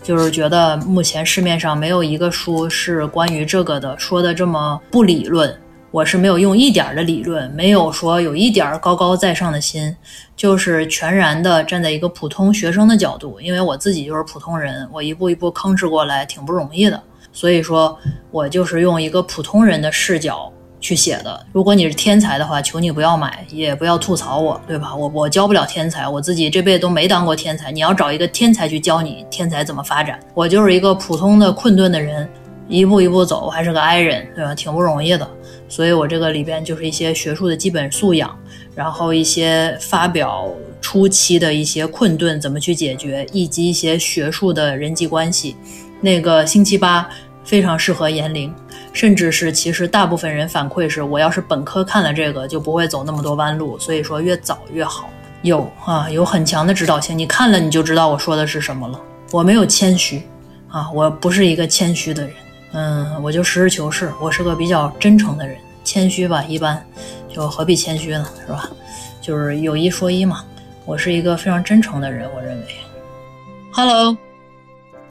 [0.02, 5.54] 就是觉得目前市面上没有一个书是关于这个的，说的这么不理论。
[5.94, 9.94] 我是没有用一点的理论，没有说有一点高高在上的心，
[10.34, 17.00] 就是全然的站在一个普通学生的角度，因为我自己就是普通人，我一步一步吭哧过来挺不容易的，
[17.32, 17.96] 所以说
[18.32, 21.46] 我就是用一个普通人的视角去写的。
[21.52, 24.92] 如果你是天才的话，求你不要买，也不要吐槽我，对吧？
[24.92, 27.70] 我我教不了天才，我自己这辈子都没当过天才。
[27.70, 32.28] 你要找一个天才去教你天才怎么发展，我就是一个普通的困顿的人，
[32.68, 34.54] 一步一步走，还是个 i 人，对吧？
[34.54, 35.28] 挺不容易的。
[35.68, 38.36] 所以，我这个里边就是一些学术的基本素养，
[38.74, 40.48] 然后一些发表
[40.80, 45.56] 初期的一些困顿怎么去解决，以及一些学术的人际关系。
[46.00, 47.08] 那个星期八
[47.44, 48.54] 非常适合研龄，
[48.92, 53.78] 甚至是其实大部分人反馈是，我要是本科看了这个，就不会走那么多弯路。
[53.78, 55.08] 所以说越早越好。
[55.42, 59.00] 有啊，有很强的指导性，你看了你就知道我说的是什么了。
[59.32, 60.22] 我没有谦虚
[60.68, 62.32] 啊，我不是一个谦虚的人。
[62.74, 66.82] 嗯，我就实事求是，我是个比较真诚的人，谦虚吧，一般，
[67.32, 68.68] 就何必谦虚呢，是吧？
[69.20, 70.44] 就是有一说一嘛，
[70.84, 72.66] 我是一个非常真诚的人，我认为。
[73.70, 74.16] Hello，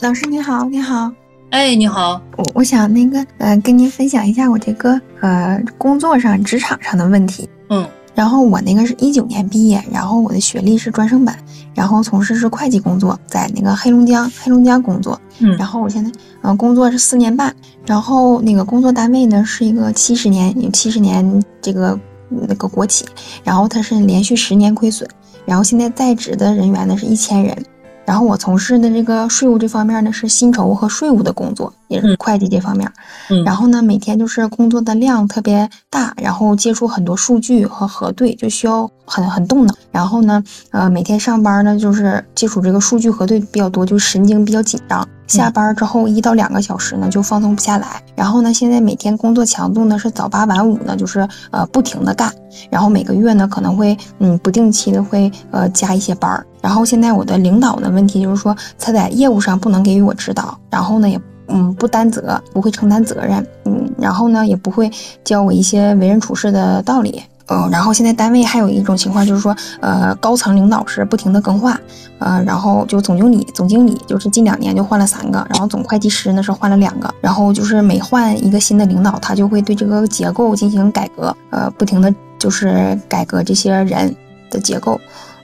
[0.02, 1.10] 老师你好，你好，
[1.52, 7.50] 哎，你好，我我想那个，呃，跟您分享一下我这个呃工作上、职场上的问题。
[7.70, 7.88] 嗯。
[8.16, 11.36] 然后我那个是一九年毕业，然后我的学历是专升本，
[11.74, 15.20] 然后从事是会计工作，在那个黑龙江黑龙江工作。
[15.40, 22.00] 嗯，然后我现在呃工作是四年半，然后那个工作单位呢是一个七十年有七十年这个
[22.30, 23.06] 那个国企，
[23.44, 25.10] 然后它是连续十年亏损，
[25.46, 27.66] 然后现在在职的人员呢是一千人。
[28.06, 32.92] 然后我从事的这个税务这方面呢，是薪酬和税务的工作，也是会计这方面。
[33.30, 39.74] 嗯，然后呢，每天就是工作的量特别大，然后接触很多数据和核对，就需要很很动脑。
[39.92, 45.08] 然后呢，呃，每天上班呢，就是接触这个数据核对比较多，就神经比较紧张。
[45.28, 48.02] 下班之后一到两个小时呢，就放松不下来。
[48.16, 52.32] 然后呢，现在每天工作强度呢是早八晚五呢，就是呃不停的干。
[52.70, 56.46] 然后每个月呢可能会嗯不定期的会呃加一些班儿。
[56.62, 64.92] 然后现在我的领导呢问题就是说他在业务上不能给予我指导，然后呢也嗯不担责，不会承担责任，嗯，然后呢也不会
[65.24, 67.22] 教我一些为人处事的道理。
[67.48, 71.78] 嗯，然后现在单位还有一种情况，就是说，呃，高层领导是不停的更换，
[72.20, 84.16] 呃，然后就总经理，总经理就是近两年就换了三个，然后总会计师呢是换了两个，然后就是每换一个新的领导，他就会对这个结构进行改革，呃，不停的就是改革这些人
[84.50, 84.98] 的结构，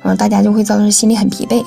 [0.04, 1.62] 嗯，大家就会造成心里很疲惫，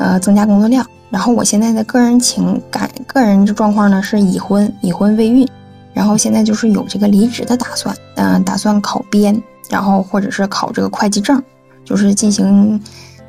[0.00, 0.84] 呃，增加工作量。
[1.10, 5.46] 然后我现在的个人情感、个人状况呢是已婚，已婚未孕，
[5.92, 9.40] 然后现在就是有这个离职的打算，嗯，打算考编。
[9.70, 11.42] 然后或者是考这个会计证，
[11.84, 12.80] 就是进行，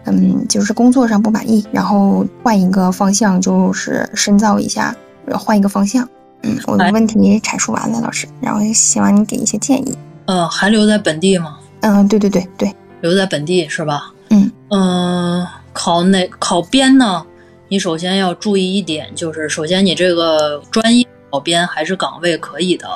[0.06, 4.96] 嗯，就是工作上不满意，然后换一个方向，就是深造一下，
[5.32, 6.08] 换一个方向。
[6.44, 9.98] 嗯，我的问题阐述完了，老师，然后希望你给一些建议。
[10.26, 11.58] 嗯，还留在本地吗？
[11.82, 14.12] 嗯，对对对对，留在本地是吧？
[14.30, 17.26] 嗯嗯，考哪考编呢？
[17.68, 22.88] 你首先要注意一点，就是首先你这个专业考编还是岗位可以的，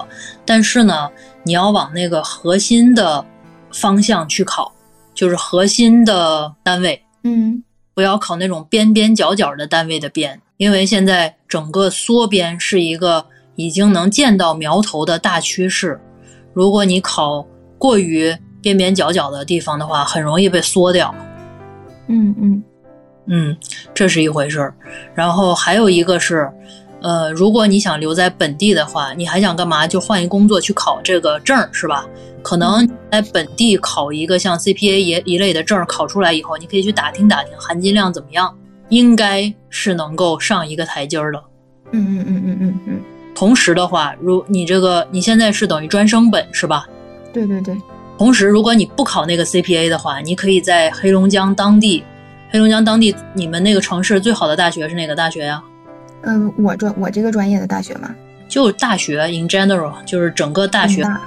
[0.46, 1.10] 但是呢，
[1.44, 3.26] 你要往那个核心的
[3.72, 4.72] 方向去考，
[5.14, 13.26] 就是核心的单位，嗯不要考那种边边角角的单位的边，因为现在整个缩编是一个
[13.56, 16.00] 已经能见到苗头的大趋势。
[16.54, 17.46] 如果你考
[17.78, 21.14] 过于边边角角的地方的话，很容易被缩掉。
[22.08, 22.64] 嗯嗯
[23.28, 23.58] 嗯，
[23.94, 24.74] 这是一回事儿。
[25.14, 26.50] 然后还有一个是，
[27.02, 29.88] 呃，如果你想留在本地的话，你还想干嘛？
[29.88, 32.06] 就换一工作去考这个证儿，是吧？
[32.42, 38.54] 可能在本地考一个像 CPA 一一类的证儿，考出来以后，你可以去打听打听含金量怎么样，
[38.90, 41.44] 应该是能够上一个台阶儿的。
[41.92, 43.02] 嗯嗯嗯嗯嗯嗯，
[43.34, 46.86] 同时的话，如你这个你现在是等于专升本是吧？
[47.34, 47.76] 对对对，
[48.18, 52.04] 同时，如果你不考那个 CPA 的话，你可以在黑龙江当地，
[52.52, 55.62] 黑龙江当地你们那个城市最好的大学是哪个大学呀、
[56.24, 58.14] 嗯，我专我这个专业的大学嘛，
[58.48, 61.22] 就大学 in general，就是整个大学大，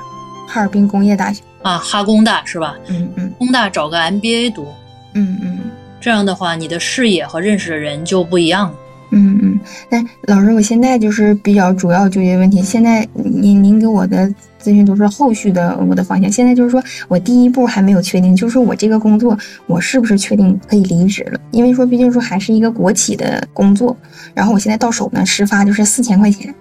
[0.49, 1.43] 哈尔滨工业大学。
[1.63, 2.77] 啊，哈工大是吧？
[2.89, 4.67] 嗯嗯工大找个 MBA 读，
[5.15, 5.59] 嗯嗯
[6.01, 8.75] 这样的话，你的视野和认识的人就不一样了。
[9.13, 9.61] 嗯嗯。
[9.89, 10.03] 那
[10.35, 12.61] 老师，我现在就是比较主要纠结问题。
[12.61, 14.29] 现在您您给我的
[14.63, 16.31] 咨询都是后续的我的方向。
[16.31, 21.41] 现在就是说我第一步还没有确定，就是说我这个工作我是不是确定可以离职了？
[21.51, 23.97] 因为说毕竟说还是一个国企的工作，
[24.33, 26.55] 然后我现在到手呢，实发就是四千块钱。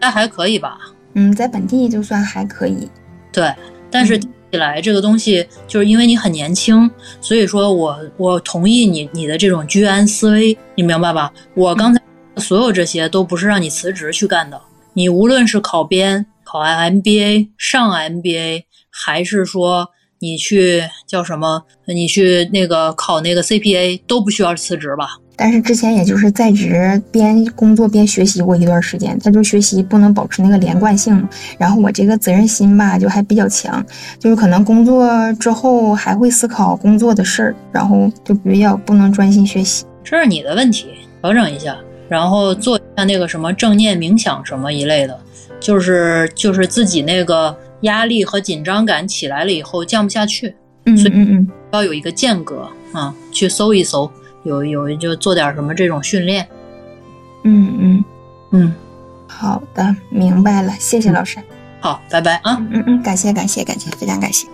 [0.00, 0.78] 那还可以吧？
[1.14, 2.88] 嗯，在本地就算还可以。
[3.32, 3.52] 对，
[3.90, 6.88] 但是起来这个东西，就是因为你很年轻，
[7.20, 11.32] 所以说我我同意你你的这种居安思危，你明白吧？
[11.54, 12.00] 我刚才
[12.36, 14.60] 所有这些都不是让你辞职去干的，
[14.92, 25.18] 你无论是考编、考完 MBA、上 MBA，还是说你去叫什么，你去那个考那个 CPA，都不需要辞职吧？
[25.36, 31.22] 但是之前也就是在职边工作边学习过一段时间，他就学习不能保持那个连贯性，
[31.58, 33.84] 然后我这个责任心吧就还比较强，
[34.18, 39.84] 就是可能工作之后还会思考工作的事儿，然后就比较不能专心学习。
[40.02, 40.86] 这是你的问题，
[41.20, 41.76] 调整一下，
[42.08, 45.20] 然后做一下那个什么正念冥想什么一类的，
[45.60, 50.54] 就是就是自己那个压力和紧张感起来了以后降不下去，
[50.86, 51.48] 嗯嗯嗯。
[51.70, 54.10] 要有一个间隔啊，去搜一搜，
[54.42, 56.48] 有有就做点什么这种训练，
[57.44, 58.04] 嗯嗯，
[58.52, 58.74] 嗯，
[59.26, 61.38] 好的，明白了，谢谢老师。
[61.80, 62.56] 好，拜拜啊。
[62.70, 64.48] 嗯嗯，感谢感谢感谢，非常感谢。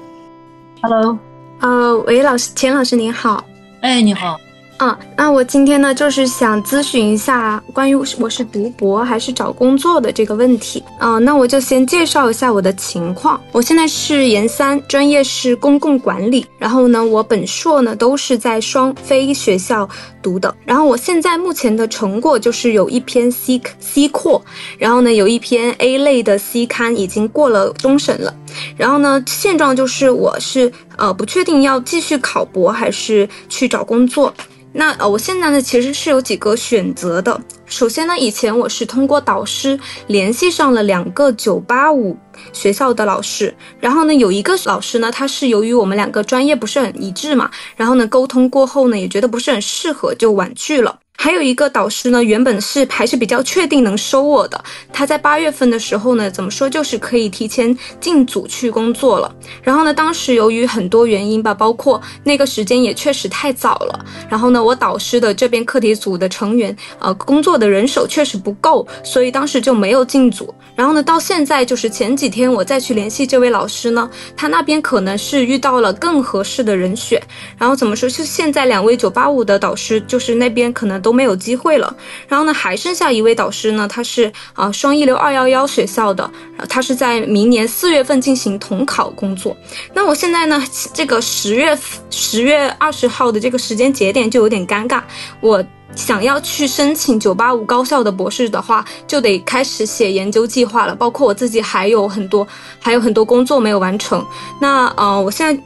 [0.83, 1.17] ，Hello，
[1.61, 3.45] 呃，喂，老师，钱老师您好。
[3.81, 4.37] 哎，你好，
[4.77, 10.83] 啊，那我今天呢，就是想咨询一下关于我是读博还是找工作的这个问题。
[10.99, 13.41] 啊、那我就先介绍一下我的情况。
[13.53, 16.45] 我现在是研三，专业是公共管理。
[16.59, 19.89] 然后呢，我本硕呢都是在双非学校
[20.25, 20.53] 读的。
[20.65, 24.43] 然后我现在目前的成果就是有一篇 C C 扩，
[24.79, 28.35] 然后呢有一篇 A 类的 C 刊已经过了终审了。
[28.77, 34.33] 然后呢，现状就是我是呃不确定要继续考博还是去找工作。
[34.77, 37.41] 那呃，我现在呢其实是有几个选择的。
[37.67, 42.17] 首先呢，以前我是通过导师联系上了两个985
[42.53, 50.99] 学校的老师，然后呢，有一个老师呢，他是由于我们两个专业不是很一致嘛，然后呢，沟通过后呢，也觉得不是很适合，就婉拒了。
[51.17, 59.35] 还有一个导师呢，原本是还是比较确定能收我的，他在八月份的时候呢，怎么说就是可以提前进组去工作了。
[59.63, 70.53] 然后呢，当时由于很多原因吧，包括那个时间也确实太早了，然后呢，我导师的这边课题组的成员，呃，工作的人手确实不够，所以当时就没有进组。
[70.77, 77.23] 然后呢，到现在就是前几天我再去联系这位老师呢，他那边可能是遇到了更合适的人选。
[77.57, 81.95] 然后怎么说，就现在两位九八五的导师，就是那边可能都没有机会了。
[82.27, 86.29] 然后呢，还剩下一位导师呢，他是啊、双一流二幺幺学校的，
[86.69, 89.57] 他是在明年四月份进行统考工作。
[89.93, 90.61] 那我现在呢，
[90.93, 91.79] 这个十月
[92.11, 95.03] 十月二十号的这个时间节点就有点尴尬，
[95.41, 95.65] 我。
[95.97, 100.93] 想要去申请九八五高校的博士的话，就得开始写研究计划了。
[100.93, 102.45] 包括我自己还有很多
[102.81, 104.27] 还有很多工作没有完成。
[104.61, 105.63] 那呃，我现在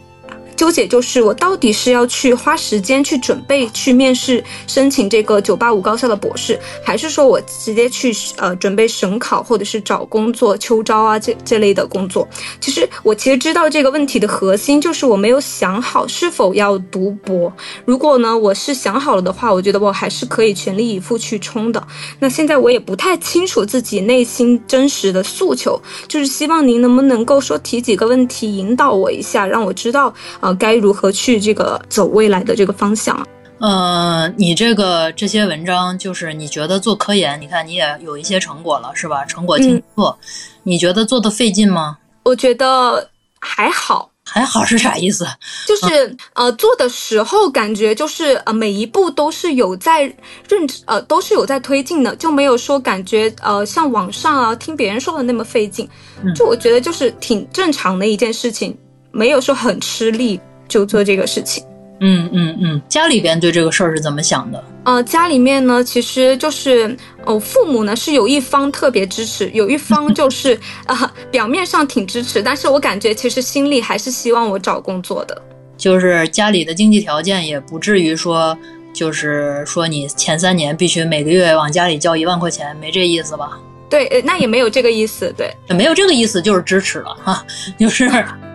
[0.59, 12.27] 纠结就是我到底是要去花时间去准备去面试申请这个九八五高校的博士，还是说我直接去呃准备省考或者是找工作秋招啊这这类的工作？
[12.61, 17.53] 其实我其实知道这个问题的核心就是我没有想好是否要读博。
[17.85, 21.81] 如果呢我是想好了的话，我觉得我还是可以全力以赴去冲的。
[22.19, 33.27] 那现在我也不太清楚自己内心真实的诉求，就是希望您能不能够说提几个问题引导我一下，让我知道啊该如何去这个走未来的这个方向。
[33.59, 39.25] 呃，你这个这些文章，就是你觉得做科研，你看你也有一些成果了，是吧？
[39.25, 40.17] 成果经做，
[40.63, 41.99] 你觉得做的费劲吗？
[42.23, 44.11] 我觉得还好。
[44.31, 45.27] 还好是啥意思？
[45.67, 55.89] 就是呃，做的时候感觉就是呃，每一步都是有在认呃，都是有在推进的，就没有说感觉呃，像网上啊听别人说的那么费劲。
[56.37, 58.77] 就我觉得就是挺正常的一件事情，
[59.11, 61.65] 没有说很吃力就做这个事情。
[62.01, 64.65] 嗯嗯嗯，家里边对这个事儿是怎么想的？
[64.85, 70.57] 呃，家里面呢，其实就是哦，父母呢是有一方特别支持，有一方就是
[70.87, 75.43] 啊，表面上挺支持，但是我感觉其实心里还是希望我找工作的。
[75.77, 78.57] 就是家里的经济条件也不至于说，
[78.93, 83.59] 就是说你前三年必须每个月往家里交一万块钱，没这意思吧？
[83.91, 87.45] 对，那也没有这个意思，对，没有这个意思就是支持了哈，
[87.77, 88.09] 就是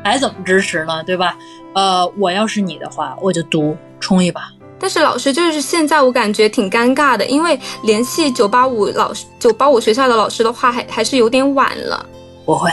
[0.04, 1.04] 还怎么支持呢？
[1.04, 1.38] 对吧？
[1.74, 4.42] 呃，我要是你的话，我就读冲一把。
[4.80, 12.06] 但是老师就是现在我感觉挺尴尬的，因为联系九八五老师、九八五学校的老师的话，还还是有点晚了。
[12.46, 12.70] 不会，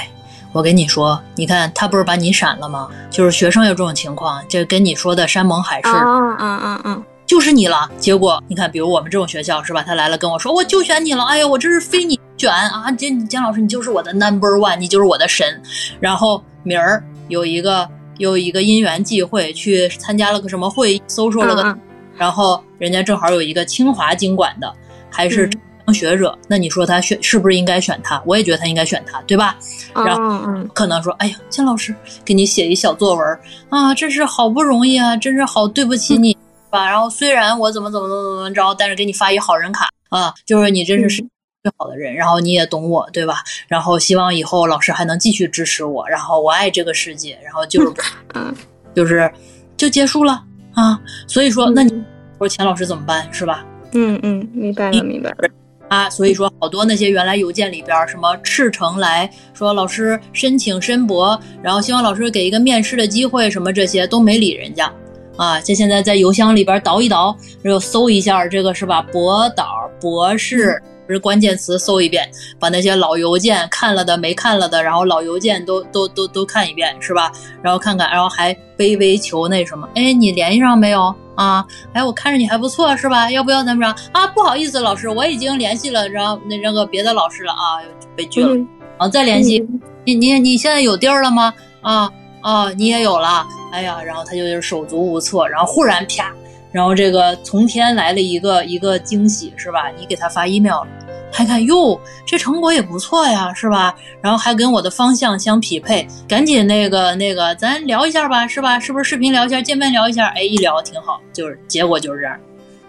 [0.53, 2.89] 我跟你说，你看他不是把你闪了吗？
[3.11, 7.89] 就是学生有这种情况，就跟你说的山盟海誓，嗯嗯嗯嗯，就是你了。
[7.99, 9.81] 结果你看，比如我们这种学校是吧？
[9.81, 11.25] 他来了跟我说，我就选你了。
[11.27, 12.91] 哎呀，我真是非你选啊！
[12.91, 15.63] 金金老师，你就是我的 number one，你就是我的神。
[16.01, 17.89] 然后明儿有一个。
[18.19, 21.79] 有一个因缘际会去参加了个什么会议，搜索了个，
[22.19, 24.71] 然后人家正好有一个清华经管的，
[25.09, 25.49] 还是
[25.95, 28.23] 学者，那你说他选是不是应该选他？
[28.27, 29.57] 我也觉得他应该选他，对吧？
[29.95, 33.39] 然后可能说，哎呀，金老师给你写一小作文
[33.71, 36.37] 啊，这是好不容易啊，真是好对不起你
[36.69, 36.87] 吧？
[36.91, 41.25] 然后虽然我怎么怎么怎么怎么着，但是给你发一好人卡啊，就是你真是。
[41.63, 43.43] 最好的人，然后你也懂我，对吧？
[43.69, 47.93] 然后希望以后老师还能继续支持我，然后我爱这个世界，然后就是，
[48.35, 48.55] 嗯，
[48.95, 49.31] 就是
[49.77, 50.43] 就结束了
[50.73, 50.99] 啊。
[51.27, 51.93] 所以说，那你
[52.39, 53.63] 说钱老师怎么办，是吧？
[53.93, 55.51] 嗯嗯，明白了，明白了
[55.89, 56.09] 啊。
[56.09, 64.91] 所以说，好多那些原来邮件里边什么赤诚来说老师申请申博，然后希望老师给一个面试的机会，什么这些都没理人家
[65.37, 65.61] 啊。
[65.61, 69.03] 就现在在邮箱里边倒一倒，然后搜一下这个是吧？
[69.13, 70.83] 博导博士。
[71.13, 77.31] 是关键词搜一遍，把那些老邮件看了的、没看了的，然后老邮件都都都都看一遍，是吧？
[77.63, 81.65] 然后看看，然后还卑微求那什么，哎，你联系上没有啊？
[81.93, 83.31] 哎，我看着你还不错，是吧？
[83.31, 84.27] 要不要怎么着啊？
[84.29, 87.83] 不好意思，老师，我已经联系了，然后那那个别的老师了啊，
[88.17, 88.57] 被拒了。
[88.99, 89.67] 啊，再联系
[90.05, 91.53] 你，你你现在有地儿了吗？
[91.81, 92.11] 啊
[92.43, 93.47] 啊，你也有了。
[93.73, 96.33] 哎呀，然后他就是手足无措，然后忽然啪。
[96.73, 99.91] 然后这个从天来了一个一个惊喜，是吧？
[99.99, 100.87] 你给他发 email 了，
[101.33, 103.95] 还看哟，这成果也不错呀，是吧？
[104.21, 108.79] 然后还跟我的方向相匹配，赶紧那个那个，咱聊一下吧，是吧？
[108.79, 110.27] 是不是视频聊一下，见面聊一下？
[110.29, 112.37] 哎，一聊挺好，就是结果就是这样。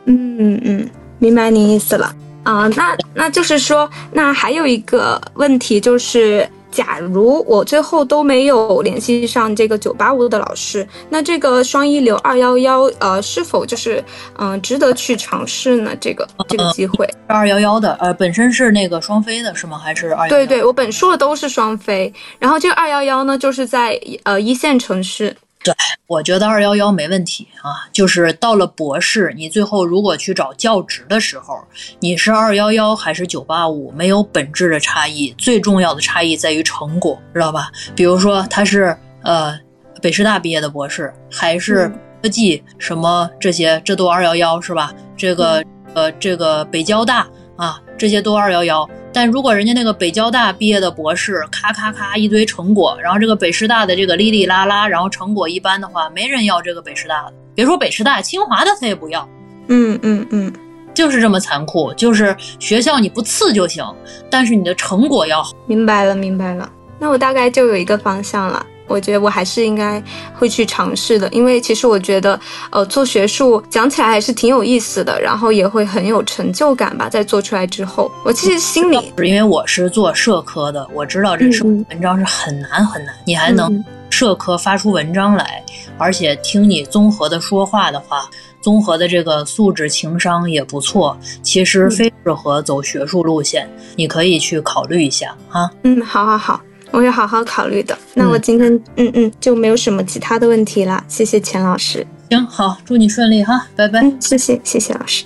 [0.05, 0.89] 嗯嗯嗯，
[1.19, 2.13] 明白您意思了
[2.43, 2.67] 啊。
[2.75, 6.49] 那那就是说，那还有一个问题就是。
[6.71, 14.03] 假如我最后都没有联系上这个九八五的老师，那这个双一流二幺幺，呃，是否就是
[14.37, 15.95] 嗯值得去尝试呢？
[15.99, 19.77] 这个这个机会二幺幺的，呃，本身是那个双非的是吗？
[19.77, 20.29] 还是二？
[20.29, 25.35] 对对，我本硕都是双非，然后这个二幺幺呢，就是在呃一线城市。
[25.63, 25.71] 对，
[26.07, 31.55] 我觉得二幺幺没问题啊，就是到了博士，你最后如果去找教职的时候，
[31.99, 37.71] 你是二幺幺还是九八五，没有本质的差异，最重要的差异在于成果，知道吧？
[37.95, 39.55] 比如说他是呃
[40.01, 41.87] 北师大毕业的博士，还是
[42.23, 44.91] 科技什么这些，这都二幺幺是吧？
[45.15, 48.89] 这个呃这个北交大啊，这些都二幺幺。
[49.13, 57.33] 但如果人家那个北交大毕业的博士，咔咔咔一堆成果，然后这个北师大的这个哩哩啦啦，然后成果一般的话，没人要这个北师大的。
[57.53, 59.27] 别说北师大，清华的他也不要。
[59.67, 60.53] 嗯嗯嗯，
[60.93, 63.85] 就是这么残酷，就是学校你不次就行，
[64.29, 65.53] 但是你的成果要好。
[65.67, 66.71] 明白了，明白了。
[66.97, 68.65] 那我大概就有一个方向了。
[68.91, 70.03] 我觉得我还是应该
[70.35, 72.39] 会去尝试的，因为其实我觉得，
[72.69, 77.09] 呃，做学术讲起来还是挺有意思的，然后也会很有成就感吧。
[77.09, 83.83] 在做出来之后，我其实心里，因为我是做社科的，我知道这社文章是很难很难，你还能。
[84.09, 85.63] 社科发出文章来，
[85.97, 88.29] 而且听你综合的说话的话，
[88.59, 95.71] 综合的这个素质、情商也不错，其实非适合走学术路线，你可以去考虑一下哈。
[95.83, 96.61] 嗯，好好好，
[96.91, 97.97] 我会好好考虑的。
[98.13, 102.05] 那我今天嗯嗯就没有什么其他的问题了，谢谢钱老师。
[102.29, 104.01] 行，好，祝你顺利哈，拜拜。
[104.01, 105.25] 嗯，谢谢谢谢老师。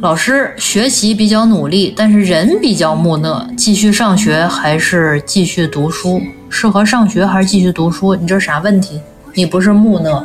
[0.00, 6.20] 老师学习比较努力，但是人比较木讷，继续上学还是继续读书？
[6.48, 8.16] 适合上学还是继续读书？
[8.16, 9.00] 你这啥问题？
[9.34, 10.24] 你不是木讷，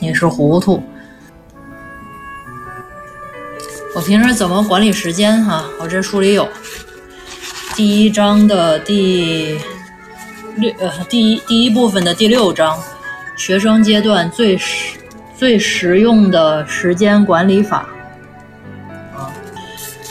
[0.00, 0.82] 你是糊涂。
[3.94, 5.40] 我平时怎么管理时间？
[5.44, 6.48] 哈，我这书里有
[7.76, 9.58] 第一章的第
[10.56, 12.78] 六呃第一第一部分的第六章，
[13.36, 14.96] 学生阶段最实
[15.36, 17.88] 最实用的时间管理法
[19.12, 19.26] 啊。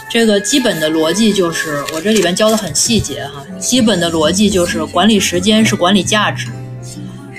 [0.09, 3.41] 这个基本的逻辑就是，我这里边教的很细节哈。
[3.57, 6.49] 基本的逻辑就是，管理时间是管理价值，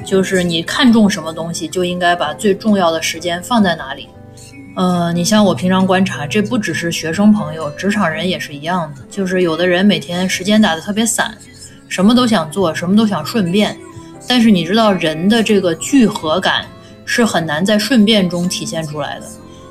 [0.06, 4.08] 就是你看重什么东西，就应该把最重要的时间放在哪里。
[4.74, 9.02] 呃，你像我平常观察，这不只是学生朋友，职场人也是一样的。
[9.08, 11.32] 就是有的人每天时间打得特别散，
[11.88, 13.76] 什么都想做，什么都想顺便，
[14.26, 16.66] 但是你知道人的这个聚合感
[17.04, 19.26] 是很难在顺便中体现出来的。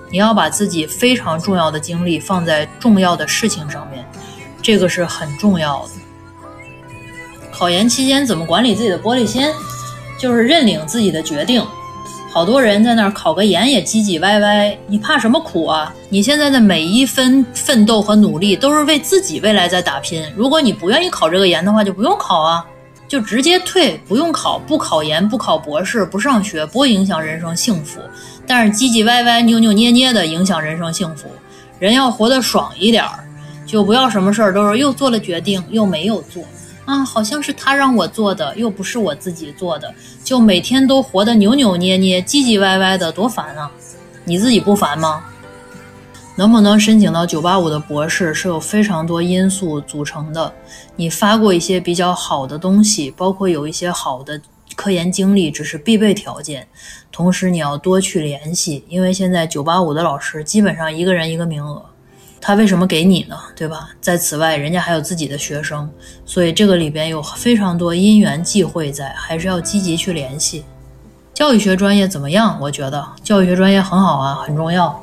[0.09, 4.05] 你要把自己非常重要的精力放在重要的事情上面，
[4.61, 5.91] 这个是很重要的。
[7.51, 9.51] 考研期间怎么管理自己的玻璃心？
[10.17, 11.61] 就是认领自己的决定。
[12.33, 15.93] 好多人在那儿考个研也唧唧歪歪，你怕什么苦啊？
[16.09, 20.25] 你现在的每一分奋斗和努力都是为自己未来在打拼。
[20.35, 22.65] 如果你不愿意考这个研的话，就不用考啊，
[23.07, 27.99] 就直接退，不用考，不考研，不考博士，不上学，不会影响人生幸福。
[28.47, 31.27] 但是唧唧歪歪、扭扭捏捏的影响人生幸福。
[31.77, 33.19] 人要活得爽一点儿，
[33.63, 36.41] 就不要什么事儿都是又做了决定又没有做
[36.85, 43.71] 啊，好像是他让我做的，又不是我自己做的，就每天都活得扭扭捏捏、唧唧歪歪的，多烦啊！
[44.25, 45.23] 你自己不烦吗？
[46.35, 50.51] 能不能申请到985的博士是有非常多因素组成的。
[50.95, 54.41] 你发过一些比较好的东西，包括有一些好的
[54.75, 56.67] 科研经历，只是必备条件。
[57.11, 61.85] 同时你要多去联系，因为现在985的老师基本上一个人一个名额，
[62.45, 63.37] 他为什么给你呢？
[63.55, 63.91] 对吧？
[64.01, 65.89] 在此外，人家还有自己的学生，
[66.25, 70.65] 所以这个里边有非常多因缘际会在，还是要积极去联系。
[71.33, 72.57] 教育学专业怎么样？
[72.59, 75.01] 我觉得教育学专业很好啊，很重要。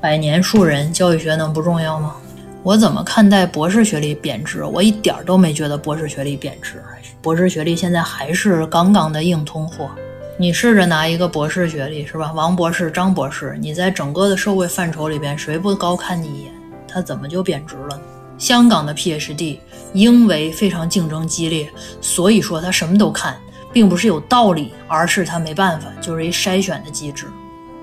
[0.00, 2.14] 百年树人，教育学能不重要吗？
[2.62, 4.62] 我怎么看待博士学历贬值？
[4.62, 6.80] 我一点都没觉得博士学历贬值，
[7.20, 9.90] 博士学历现在还是杠杠的硬通货。
[10.36, 12.30] 你试着拿一个博士学历是吧？
[12.36, 16.57] 王博士、张博士，你在整个的社会范畴里边，谁不高看你一眼？
[16.88, 18.00] 他怎么就贬值了？
[18.38, 19.58] 香港的 PhD
[19.92, 21.70] 因为非常竞争激烈，
[22.00, 23.38] 所以说他什么都看，
[23.72, 27.26] 并不是有道理，而是他没办法，就是一筛选的机制。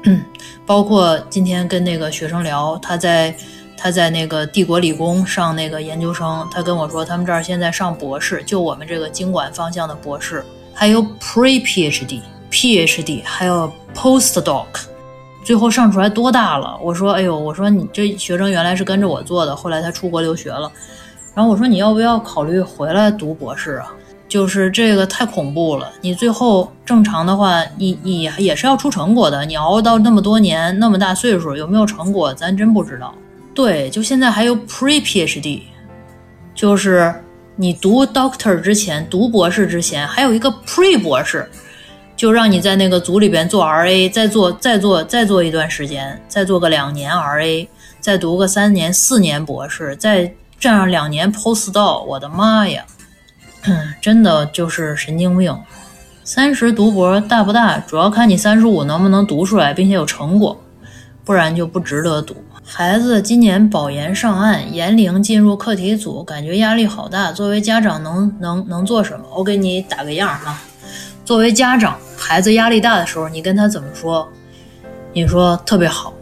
[0.65, 3.35] 包括今天跟那个学生聊，他在
[3.77, 12.21] 他在那个帝国理工上那个研究生，他跟我说，他们这儿现在上博士，就我们这个经管方向的博士，还有 Pre PhD。
[12.51, 14.67] PhD 还有 Postdoc，
[15.45, 16.77] 最后上出来多大了？
[16.81, 20.69] 我说，哎呦，我说你这学生原来是跟着我做的，后来他出国留学了。
[21.35, 23.93] 然后我说你要不要考虑回来读博士啊？
[24.27, 25.91] 就是这个太恐怖了。
[26.01, 29.45] 你最后正常的话，你你也是要出成果的。
[29.45, 33.13] 你熬到那么多年，那么大岁数，有没有成果，咱真不知道。
[33.53, 35.61] 对，就现在还有 Pre PhD，
[36.55, 37.13] 就是
[37.55, 41.47] 你读 Doctor 之前，读博士之前，还有一个 Pre 博士。
[42.16, 47.68] 就让你在那个组里边做 RA，再做再做再做一段时间，再做个两年 RA，
[47.99, 52.86] 再读个三年四年博士，再这样两年 Postdoc，我的妈呀，
[54.01, 55.57] 真的就是神经病。
[56.24, 60.59] 三十读博大不大，主要看你三十五能不能读出来，并且有成果，
[61.24, 62.36] 不然就不值得读。
[62.63, 67.32] 孩子今年保研上岸，研龄进入课题组，感觉压力好大。
[67.32, 69.26] 作为家长能能能做什么？
[69.36, 70.59] 我给你打个样哈。
[71.26, 74.30] 作为家长，孩子压力大的时候，你跟他怎么说？
[75.11, 76.13] 你说特别好，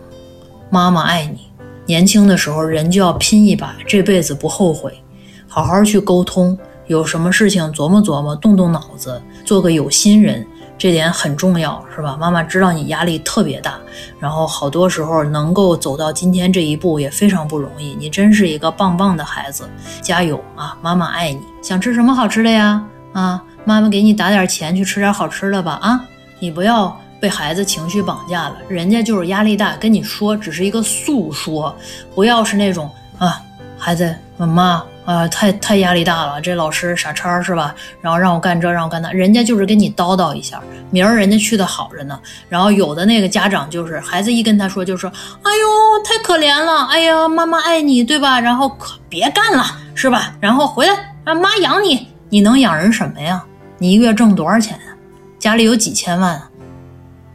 [0.69, 1.51] 妈妈爱你。
[1.85, 4.97] 年轻的时候，人就要拼一把，这辈子不后悔。
[5.45, 10.47] 好好去沟通，有什么事情琢磨琢磨，动动脑子，做个有心人，
[10.77, 12.15] 这点很重要，是吧？
[12.17, 13.77] 妈妈知道你压力特别大，
[14.21, 17.93] 然后好多时候能够走到今天这一步也非常不容易。
[17.99, 19.65] 你真是一个棒棒的孩子，
[20.01, 20.77] 加油啊！
[20.81, 21.41] 妈妈爱你。
[21.61, 22.81] 想吃什么好吃的呀？
[23.11, 23.43] 啊？
[23.65, 26.03] 妈妈给你打点钱去吃点好吃的吧啊！
[26.39, 31.73] 你不要被孩子情绪绑架了，人家就是压力大，跟你说只是一个诉说，
[32.13, 33.41] 不要是那种啊，
[33.77, 37.73] 孩子，妈妈啊，太太压力大了，这老师傻叉是吧？
[38.01, 40.61] 然后让我干这，让我干那，人家就是跟你叨叨一下，
[40.91, 42.19] 明儿人家去的好着呢。
[42.49, 45.09] 然后有的那个家长就是孩子一跟他说，就说，
[45.43, 48.37] 哎呦，太可怜了，哎呀，妈妈爱你，对吧？
[48.41, 49.63] 然后可别干了，
[49.95, 50.33] 是吧？
[50.41, 50.93] 然后回来
[51.23, 53.41] 让妈养你，你能养人什么呀？
[53.83, 54.95] 你一个月挣多少钱呀？
[55.37, 56.49] 家里有几千万啊？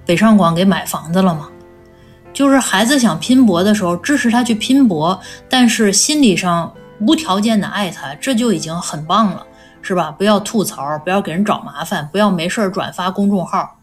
[0.06, 1.50] 北上广给买房子了吗？
[2.32, 6.72] 就是孩子想拼搏的时候，支持他去拼搏，但是心理上。
[7.00, 9.46] 无条件的爱他，这就已经很棒了，
[9.82, 10.10] 是吧？
[10.10, 13.76] 不要吐槽，不要给人找麻烦，不要没事转发公众号，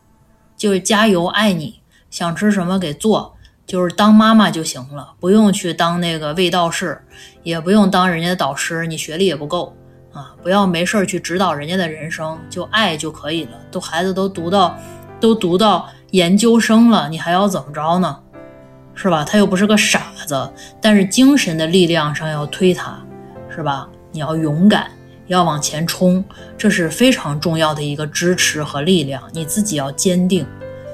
[0.58, 3.36] 就是加油，爱你，想吃什么给做，
[3.68, 7.00] 就是当妈妈就行了，不用去当那个卫道士，
[7.44, 9.74] 也不用当人家的导师，你学历也不够
[10.16, 10.34] 啊！
[10.42, 13.52] 不要没事儿去指导人家的人生，就爱就可以了。
[13.70, 14.76] 都孩子都读到，
[15.20, 18.18] 都读到研究生了，你还要怎么着呢？
[18.96, 19.26] 是吧？
[19.26, 20.50] 他又不是个傻子，
[20.82, 22.98] 但是精神的力量上要推他，
[23.54, 23.90] 是吧？
[24.14, 24.90] 你要勇敢，
[25.28, 26.24] 要往前冲，
[26.58, 29.22] 这是非常重要的一个支持和力量。
[29.34, 30.48] 你自己要坚定，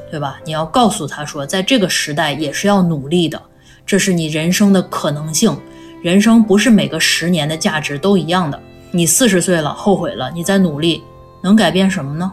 [0.09, 0.39] 对吧？
[0.43, 3.39] 你要告诉他说，在这个时代也是要努力的，
[3.86, 5.55] 这是你人生的可能性。
[6.01, 8.59] 人生不是每个十年的价值都一样的。
[8.92, 11.04] 你四十岁了，后悔了，你再努力，
[11.42, 12.32] 能改变什么呢？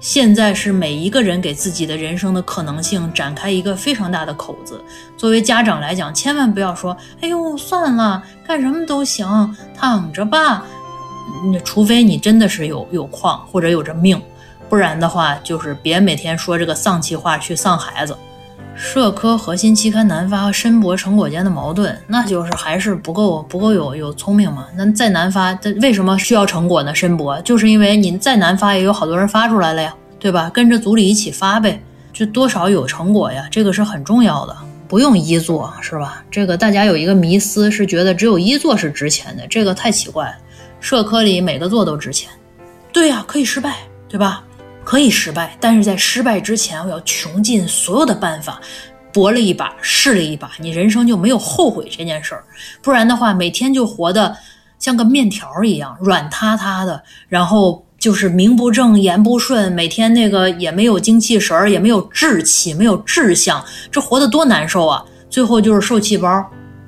[0.00, 4.80] 现在是每一个人给自己的人生的可能性展开一个非常大的口子。
[5.16, 10.64] 作为家长来讲，千万不要说：“哎呦，算了，干什么都行，躺着吧。”
[11.52, 14.22] 那除非你真的是有有矿或者有着命，
[14.68, 18.16] 不然的话，就是别每天说这个丧气话去丧孩子。
[18.78, 24.66] 社科核心期刊难发和申博成果间的矛盾，那就是还是不够不够有有聪明嘛？
[24.76, 26.94] 那再难发，它为什么需要成果呢？
[26.94, 30.48] 申博就是因为你再难发，也有好多人发出来了呀，对吧？
[30.54, 34.56] 跟着组里一起发呗，就多少有成果呀，这个是很重要的，
[34.86, 36.22] 不用一做是吧？
[36.30, 40.34] 这个大家有一个迷思是觉得只有一做是值钱的，这个太奇怪了。
[40.80, 42.30] 社科里每个做都值钱，
[42.92, 44.44] 对呀，可以失败，对吧？
[44.88, 48.58] 可以失败，但是在失败之前，我要穷尽所有的办法，
[49.12, 52.42] 搏了一把，试了一把，你人生就没有后悔这件事儿。
[52.80, 54.34] 不然的话，每天就活得
[54.78, 63.62] 像个面条一样软塌塌的，然后就是名不正言不顺，每天那个也没有精气神儿，也没有志气，没有志向，
[63.92, 65.04] 这活得多难受啊！
[65.28, 66.30] 最后就是受气包，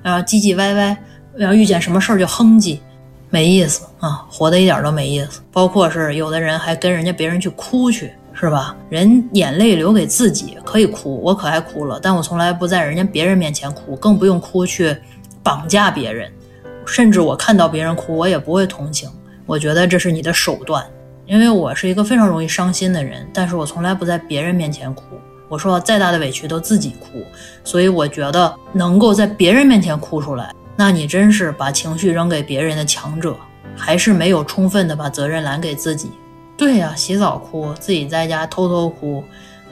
[0.03, 0.97] 然后唧唧歪歪，
[1.37, 2.79] 然后遇见什么事儿就哼唧。
[3.31, 5.41] 没意思啊，活的一点都没意思。
[5.53, 8.77] 包括是有的人还跟人家别人去哭去，是吧？
[8.89, 14.97] 人眼泪留给自己可以哭，我可爱哭了，但我从来不在人家别人面前哭，更不用哭去
[15.43, 16.31] 绑架别人。
[16.85, 19.09] 甚至我看到别人哭，我也不会同情。
[19.47, 20.85] 我觉得这是你的手段，
[21.27, 25.05] 因为我是一个非常容易伤心的人，但是我从来不在别人面前哭。
[25.49, 27.25] 我说再大的委屈都自己哭，
[27.63, 30.53] 所以我觉得能够在别人面前哭出来。
[30.77, 33.37] 那你真是把情绪扔给别人的强者，
[33.77, 36.11] 还是没有充分的把责任揽给自己？
[36.57, 39.23] 对呀，洗澡哭，自己在家偷偷哭，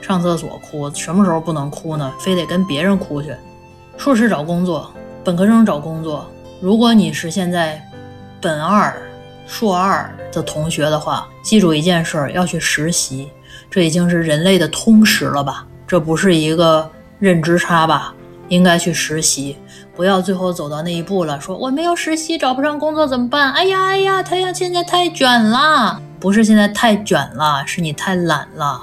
[0.01, 2.11] 上厕所哭，什么时候不能哭呢？
[2.19, 3.35] 非得跟别人哭去？
[3.97, 4.91] 硕士找工作，
[5.23, 6.29] 本科生找工作，
[6.61, 7.81] 如果你是现在
[8.39, 8.95] 本二、
[9.45, 13.29] 硕二的同学的话，记住一件事儿，要去实习，
[13.69, 15.65] 这已经是人类的通识了吧？
[15.87, 16.89] 这不是一个
[17.19, 18.13] 认知差吧？
[18.47, 19.57] 应该去实习。
[19.99, 23.51] 不要最后走到那一步了，说我没有实习找不上工作怎么办？
[23.51, 28.81] 哎呀哎呀，太阳现在太卷了，不是现在太卷了，是你太懒了。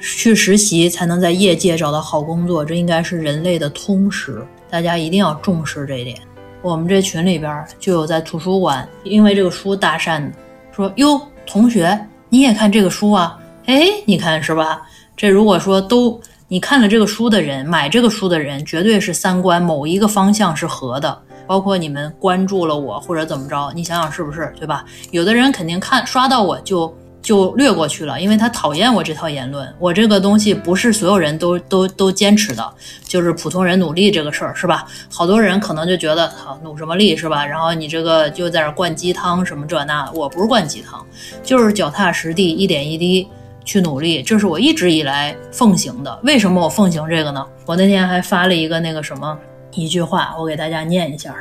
[0.00, 6.18] 去实习才能在业界找到好工作，这应该是人类的通识，大家一定要重视这一点。
[6.60, 10.32] 我们这群里边就有在图书馆因为这个书搭讪的，
[10.74, 11.96] 说哟同学
[12.28, 13.38] 你也看这个书啊？
[13.66, 14.82] 哎，你看是吧？
[15.16, 16.20] 这如果说都。
[16.52, 21.18] 你看了这个书的人，买这个书的人，绝对是三观某一个方向是合的。
[21.46, 24.84] 包括你们关注了我或者怎么着，你想想是不是，对吧？
[25.12, 29.66] 有的人肯定看刷到我就就略过去了，因为他讨厌我这套言论。
[29.78, 32.70] 我这个东西不是所有人都都都坚持的，
[33.04, 34.84] 就是普通人努力这个事儿，是吧？
[35.10, 37.46] 好多人可能就觉得，好努什么力，是吧？
[37.46, 41.02] 然后你这个就在那灌鸡汤什么这那，我不是灌鸡汤，
[41.42, 43.26] 就是脚踏实地，一点一滴。
[43.64, 46.20] 去努力，这是我一直以来奉行的。
[46.24, 47.46] 为什么我奉行这个呢？
[47.66, 49.38] 我那天还发了一个那个什么
[49.72, 51.34] 一句话，我给大家念一下，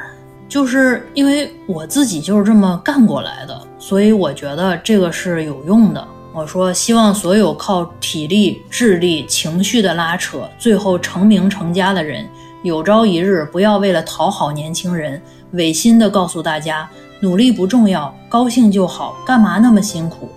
[0.48, 6.08] 就是因为我自己就是这么干过来的，所以我觉得这个是有用的。
[6.34, 12.26] 我说，希望所有靠体力、智力、情绪的拉扯，最后成名成家的人，
[12.64, 20.30] 有朝一日不要为了讨好年轻人，违心的告诉大家，努力不重要，高兴就好，干嘛那么辛苦？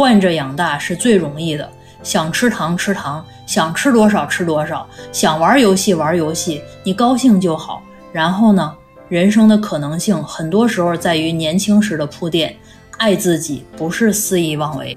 [0.00, 1.70] 惯着养大是最容易的，
[2.02, 7.82] 想吃糖吃糖，想吃多少吃多少，想玩游戏玩游戏，你高兴就好。
[8.10, 8.74] 然后呢，
[9.10, 12.56] 人生的可能性很多时候在于年轻时的铺垫。
[12.96, 14.96] 爱自己不是肆意妄为，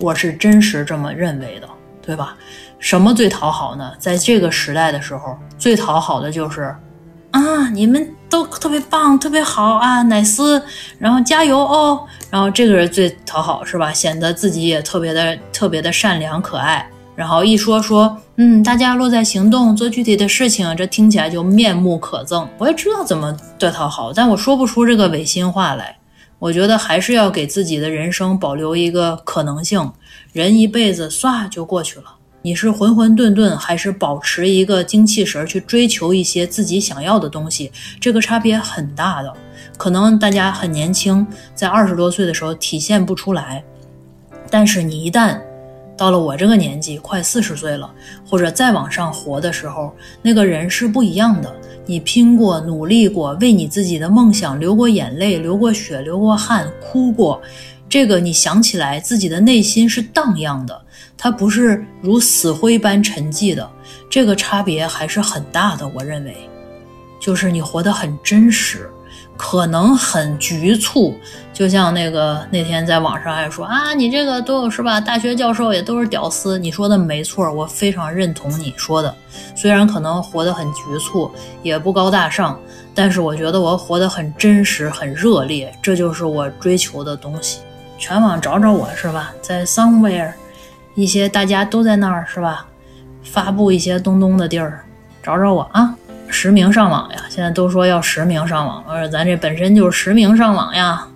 [0.00, 1.68] 我是真实这么认为的，
[2.04, 2.36] 对吧？
[2.80, 3.92] 什么最讨好呢？
[3.96, 6.74] 在这个时代的时候，最讨好的就是
[7.32, 10.62] 啊，你们都特别棒，特别好啊，奶丝，
[10.98, 13.92] 然后加油哦，然后这个人最讨好，是吧？
[13.92, 16.88] 显得自己也特别的特别的善良可爱。
[17.14, 22.46] 然后一说说，嗯，大家落在行动，做具体的事情，这听起来就面目可憎。
[22.56, 25.96] 我也知道怎么对讨好，但我说不出这个违心话来。
[26.38, 29.92] 我觉得还是要给自己的人生保留一个可能性。
[30.32, 32.06] 人一辈子唰就过去了，
[32.44, 37.70] 你是浑浑沌沌，还是保持一个精气神去追求一些自己想要的东西？
[38.00, 39.32] 这个差别很大的。
[39.78, 41.24] 可能大家很年轻，
[41.54, 43.62] 在二十多岁的时候体现不出来，
[44.50, 45.38] 但是你一旦
[45.96, 47.88] 到了我这个年纪，快四十岁了，
[48.28, 51.52] 或者再往上活的时候，那个人是不一样的。
[51.86, 57.40] 你拼过、努力过，为你自己的梦想流过眼泪、流过血、流过汗、哭过，
[57.88, 60.81] 这个你想起来，自己的内心是荡漾的，
[61.22, 63.70] 它不是如死灰般沉寂的。
[64.10, 66.36] 这个差别还是很大的，我认为，
[67.20, 68.90] 就是你活得很真实。
[69.36, 71.16] 可能很局促，
[71.52, 75.00] 就像那个那天在网上还说啊，你这个都有是吧？
[75.00, 79.14] 大学教授也都是屌丝，你说的没错，我非常认同你说的。
[79.54, 81.30] 虽然可能活得很局促，
[81.62, 82.58] 也不高大上，
[82.94, 87.60] 但是我觉得我活得很真实，很热烈，这就是我追求的东西。
[87.96, 89.32] 全网找找我是吧？
[89.40, 90.32] 在 somewhere，
[90.94, 92.66] 一些大家都在那儿是吧？
[93.22, 94.84] 发布一些东东的地儿，
[95.22, 95.94] 找找我啊。
[96.28, 97.18] 实名上网呀！
[97.28, 101.06] 现在都说要实名上网，而咱这本身就是实名上网呀。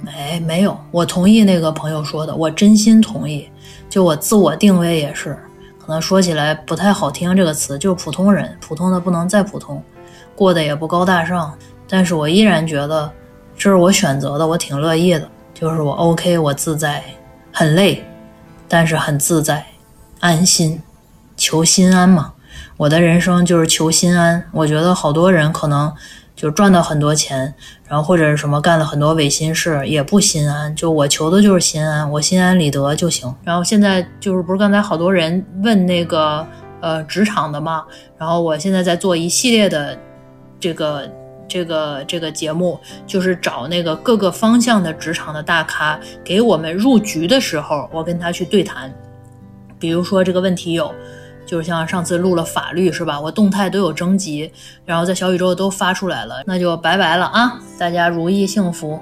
[0.00, 3.48] 没没有，我同意那个朋友说的，我真心同意。
[3.88, 5.38] 就我自我定位也是，
[5.78, 9.80] 可能说起来不太好听这个词，就是普通人，普通的不能再普通，
[10.34, 11.54] 过得也不高大上。
[11.88, 13.08] 但是我依然觉得
[13.56, 17.04] 这是我选择的，我挺乐意的，就是我 OK，我自在，
[17.52, 18.04] 很累，
[18.68, 19.66] 但是很自在，
[20.20, 20.82] 安心，
[21.36, 22.32] 求心安嘛。
[22.76, 24.44] 我的人生就是求心安。
[24.52, 25.92] 我觉得好多人可能
[26.34, 27.54] 就赚到很多钱，
[27.86, 30.74] 然后或者是什么干了很多违心事，也不心安。
[30.74, 33.32] 就我求的就是心安，我心安理得就行。
[33.44, 36.44] 然后现在就是不是刚才好多人问那个
[36.80, 37.84] 呃职场的嘛？
[38.18, 39.96] 然后我现在在做一系列的
[40.58, 41.08] 这个
[41.48, 48.92] 这个这个节目，就是找那个各个方向的职场的大咖，给我们入局的时候，我跟他去对谈。
[49.78, 50.94] 比如说这个问题有。
[51.46, 53.20] 就是像上次录了法律是吧？
[53.20, 54.50] 我动态都有征集，
[54.86, 57.60] 然后在小宇宙都发出来了，那就拜拜了啊！
[57.78, 58.98] 大家如意幸福。